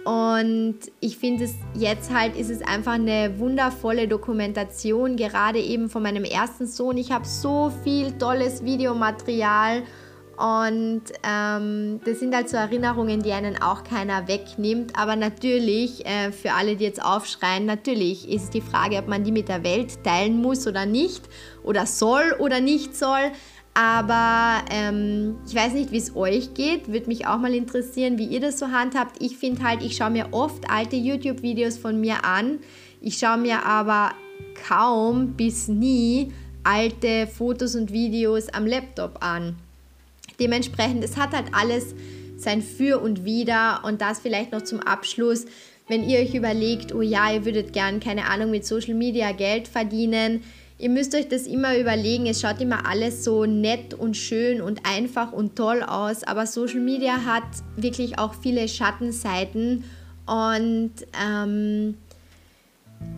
Und 0.06 0.78
ich 1.00 1.18
finde 1.18 1.44
es 1.44 1.56
jetzt 1.74 2.10
halt, 2.10 2.34
ist 2.38 2.48
es 2.48 2.62
einfach 2.62 2.94
eine 2.94 3.38
wundervolle 3.38 4.08
Dokumentation, 4.08 5.16
gerade 5.16 5.58
eben 5.58 5.90
von 5.90 6.02
meinem 6.02 6.24
ersten 6.24 6.66
Sohn. 6.66 6.96
Ich 6.96 7.12
habe 7.12 7.26
so 7.26 7.70
viel 7.84 8.12
tolles 8.12 8.64
Videomaterial 8.64 9.82
und 10.36 11.02
ähm, 11.22 12.00
das 12.04 12.18
sind 12.18 12.34
halt 12.34 12.48
so 12.48 12.56
Erinnerungen, 12.56 13.22
die 13.22 13.32
einen 13.32 13.60
auch 13.62 13.84
keiner 13.84 14.26
wegnimmt. 14.26 14.98
Aber 14.98 15.16
natürlich, 15.16 16.04
äh, 16.06 16.32
für 16.32 16.52
alle, 16.52 16.76
die 16.76 16.84
jetzt 16.84 17.02
aufschreien, 17.02 17.66
natürlich 17.66 18.28
ist 18.28 18.54
die 18.54 18.60
Frage, 18.60 18.96
ob 18.96 19.06
man 19.06 19.22
die 19.22 19.32
mit 19.32 19.48
der 19.48 19.62
Welt 19.62 20.02
teilen 20.02 20.40
muss 20.40 20.66
oder 20.66 20.86
nicht, 20.86 21.22
oder 21.62 21.86
soll 21.86 22.34
oder 22.38 22.60
nicht 22.60 22.96
soll. 22.96 23.30
Aber 23.74 24.64
ähm, 24.70 25.36
ich 25.46 25.54
weiß 25.54 25.74
nicht, 25.74 25.90
wie 25.90 25.98
es 25.98 26.14
euch 26.14 26.54
geht. 26.54 26.92
Würde 26.92 27.06
mich 27.06 27.26
auch 27.26 27.38
mal 27.38 27.54
interessieren, 27.54 28.18
wie 28.18 28.26
ihr 28.26 28.40
das 28.40 28.58
so 28.58 28.68
handhabt. 28.68 29.16
Ich 29.20 29.36
finde 29.36 29.64
halt, 29.64 29.82
ich 29.82 29.96
schaue 29.96 30.10
mir 30.10 30.28
oft 30.32 30.70
alte 30.70 30.96
YouTube-Videos 30.96 31.78
von 31.78 32.00
mir 32.00 32.24
an. 32.24 32.60
Ich 33.00 33.18
schaue 33.18 33.38
mir 33.38 33.66
aber 33.66 34.12
kaum 34.68 35.34
bis 35.34 35.68
nie 35.68 36.32
alte 36.62 37.26
Fotos 37.26 37.74
und 37.74 37.92
Videos 37.92 38.48
am 38.48 38.66
Laptop 38.66 39.22
an. 39.24 39.56
Dementsprechend, 40.40 41.04
es 41.04 41.16
hat 41.16 41.32
halt 41.32 41.46
alles 41.52 41.94
sein 42.36 42.62
Für 42.62 43.00
und 43.00 43.24
Wider 43.24 43.80
und 43.84 44.00
das 44.00 44.20
vielleicht 44.20 44.52
noch 44.52 44.62
zum 44.62 44.80
Abschluss. 44.80 45.46
Wenn 45.86 46.08
ihr 46.08 46.18
euch 46.20 46.34
überlegt, 46.34 46.94
oh 46.94 47.02
ja, 47.02 47.32
ihr 47.32 47.44
würdet 47.44 47.72
gern, 47.72 48.00
keine 48.00 48.26
Ahnung, 48.26 48.50
mit 48.50 48.66
Social 48.66 48.94
Media 48.94 49.32
Geld 49.32 49.68
verdienen, 49.68 50.42
ihr 50.78 50.90
müsst 50.90 51.14
euch 51.14 51.28
das 51.28 51.46
immer 51.46 51.78
überlegen. 51.78 52.26
Es 52.26 52.40
schaut 52.40 52.60
immer 52.60 52.86
alles 52.86 53.22
so 53.22 53.44
nett 53.44 53.94
und 53.94 54.16
schön 54.16 54.60
und 54.60 54.80
einfach 54.84 55.32
und 55.32 55.56
toll 55.56 55.82
aus, 55.82 56.24
aber 56.24 56.46
Social 56.46 56.80
Media 56.80 57.24
hat 57.24 57.44
wirklich 57.76 58.18
auch 58.18 58.34
viele 58.34 58.66
Schattenseiten 58.68 59.84
und 60.26 60.92
ähm, 61.22 61.96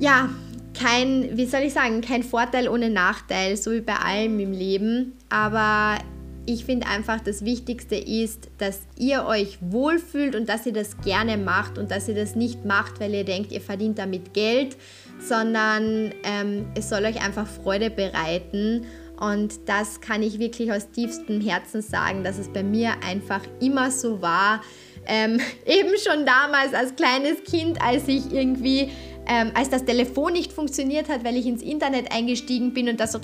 ja, 0.01 0.29
kein, 0.75 1.37
wie 1.37 1.47
soll 1.47 1.61
ich 1.61 1.73
sagen, 1.73 2.01
kein 2.01 2.23
Vorteil 2.23 2.69
ohne 2.69 2.91
Nachteil, 2.91 3.57
so 3.57 3.73
wie 3.73 3.81
bei 3.81 3.97
allem 3.97 4.39
im 4.41 4.53
Leben. 4.53 5.13
Aber 5.31 5.99
ich 6.47 6.65
finde 6.65 6.87
einfach, 6.87 7.21
das 7.21 7.45
Wichtigste 7.45 7.97
ist, 7.97 8.49
dass 8.59 8.81
ihr 8.97 9.25
euch 9.27 9.59
wohlfühlt 9.61 10.35
und 10.35 10.49
dass 10.49 10.65
ihr 10.65 10.73
das 10.73 10.97
gerne 10.99 11.37
macht 11.37 11.77
und 11.77 11.91
dass 11.91 12.09
ihr 12.09 12.15
das 12.15 12.37
nicht 12.37 12.65
macht, 12.65 13.01
weil 13.01 13.13
ihr 13.15 13.25
denkt, 13.25 13.53
ihr 13.53 13.61
verdient 13.61 13.99
damit 13.99 14.33
Geld, 14.33 14.77
sondern 15.21 16.13
ähm, 16.23 16.67
es 16.75 16.89
soll 16.89 17.05
euch 17.05 17.25
einfach 17.25 17.47
Freude 17.47 17.91
bereiten. 17.91 18.87
Und 19.19 19.69
das 19.69 20.01
kann 20.01 20.23
ich 20.23 20.39
wirklich 20.39 20.73
aus 20.73 20.91
tiefstem 20.91 21.41
Herzen 21.41 21.83
sagen, 21.83 22.23
dass 22.23 22.39
es 22.39 22.49
bei 22.49 22.63
mir 22.63 22.93
einfach 23.03 23.41
immer 23.61 23.91
so 23.91 24.23
war. 24.23 24.63
Ähm, 25.07 25.41
eben 25.67 25.91
schon 25.99 26.27
damals 26.27 26.75
als 26.75 26.95
kleines 26.97 27.43
Kind, 27.45 27.81
als 27.83 28.07
ich 28.09 28.33
irgendwie 28.33 28.91
ähm, 29.27 29.51
als 29.55 29.71
das 29.71 29.85
Telefon 29.85 30.33
nicht 30.33 30.53
funktioniert 30.53 31.09
hat, 31.09 31.25
weil 31.25 31.37
ich 31.37 31.47
ins 31.47 31.63
Internet 31.63 32.13
eingestiegen 32.13 32.73
bin 32.73 32.89
und 32.89 33.01
das 33.01 33.13
so 33.13 33.19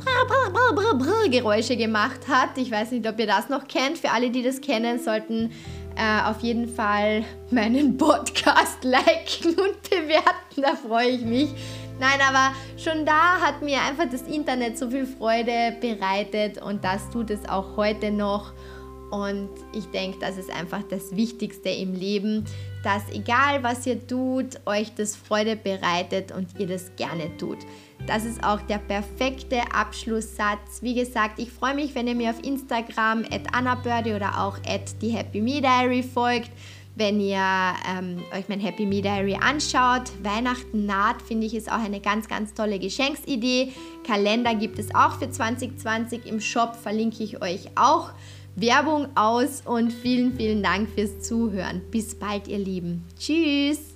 Geräusche 1.31 1.77
gemacht 1.77 2.29
hat. 2.29 2.57
Ich 2.57 2.71
weiß 2.71 2.91
nicht, 2.91 3.07
ob 3.09 3.19
ihr 3.19 3.27
das 3.27 3.49
noch 3.49 3.69
kennt. 3.69 3.99
Für 3.99 4.11
alle, 4.11 4.31
die 4.31 4.43
das 4.43 4.61
kennen, 4.61 4.99
sollten 4.99 5.53
äh, 5.97 6.29
auf 6.29 6.41
jeden 6.41 6.69
Fall 6.69 7.25
meinen 7.51 7.97
Podcast 7.97 8.79
liken 8.83 9.51
und 9.51 9.83
bewerten. 9.89 10.61
Da 10.61 10.75
freue 10.75 11.09
ich 11.09 11.23
mich. 11.23 11.51
Nein, 12.01 12.19
aber 12.29 12.55
schon 12.77 13.07
da 13.07 13.41
hat 13.41 13.63
mir 13.63 13.81
einfach 13.83 14.07
das 14.11 14.23
Internet 14.23 14.79
so 14.79 14.91
viel 14.91 15.07
Freude 15.07 15.77
bereitet 15.81 16.61
und 16.61 16.83
das 16.85 17.09
tut 17.11 17.31
es 17.31 17.49
auch 17.49 17.77
heute 17.77 18.11
noch. 18.11 18.53
Und 19.13 19.51
ich 19.75 19.85
denke, 19.87 20.19
das 20.21 20.39
ist 20.39 20.51
einfach 20.51 20.83
das 20.89 21.15
Wichtigste 21.15 21.69
im 21.69 21.95
Leben, 21.95 22.47
dass 22.83 23.09
egal 23.11 23.63
was 23.63 23.87
ihr 23.87 24.07
tut, 24.07 24.61
euch 24.67 24.95
das 24.95 25.17
Freude 25.17 25.57
bereitet 25.57 26.33
und 26.33 26.49
ihr 26.59 26.67
das 26.67 26.95
gerne 26.97 27.37
tut. 27.37 27.59
Das 28.07 28.25
ist 28.25 28.43
auch 28.43 28.61
der 28.63 28.79
perfekte 28.79 29.61
Abschlusssatz. 29.73 30.83
Wie 30.83 30.95
gesagt, 30.95 31.39
ich 31.39 31.51
freue 31.51 31.75
mich, 31.75 31.95
wenn 31.95 32.09
ihr 32.09 32.15
mir 32.15 32.31
auf 32.31 32.43
Instagram 32.45 33.25
at 33.31 33.55
AnnaBirdie 33.55 34.15
oder 34.15 34.41
auch 34.41 34.59
at 34.67 35.01
die 35.01 35.11
Happy 35.11 35.41
Me 35.41 35.61
Diary 35.61 36.03
folgt. 36.03 36.51
Wenn 36.95 37.21
ihr 37.21 37.39
ähm, 37.89 38.23
euch 38.37 38.49
mein 38.49 38.61
Happy 38.61 38.85
Me 38.85 39.01
Diary 39.01 39.35
anschaut, 39.35 40.03
Weihnachten 40.23 40.85
naht, 40.85 41.23
finde 41.23 41.47
ich, 41.47 41.55
ist 41.55 41.73
auch 41.73 41.83
eine 41.83 42.01
ganz, 42.01 42.29
ganz 42.29 42.53
tolle 42.53 42.79
Geschenksidee. 42.79 43.73
Kalender 44.07 44.55
gibt 44.55 44.79
es 44.79 44.95
auch 44.95 45.19
für 45.19 45.31
2020 45.31 46.27
im 46.27 46.39
Shop, 46.41 46.77
verlinke 46.77 47.23
ich 47.23 47.41
euch 47.41 47.71
auch. 47.77 48.11
Werbung 48.57 49.09
aus 49.17 49.63
und 49.65 49.93
vielen, 49.93 50.35
vielen 50.35 50.63
Dank 50.63 50.91
fürs 50.91 51.21
Zuhören. 51.21 51.83
Bis 51.91 52.15
bald, 52.15 52.49
ihr 52.49 52.59
Lieben. 52.59 53.05
Tschüss. 53.19 53.95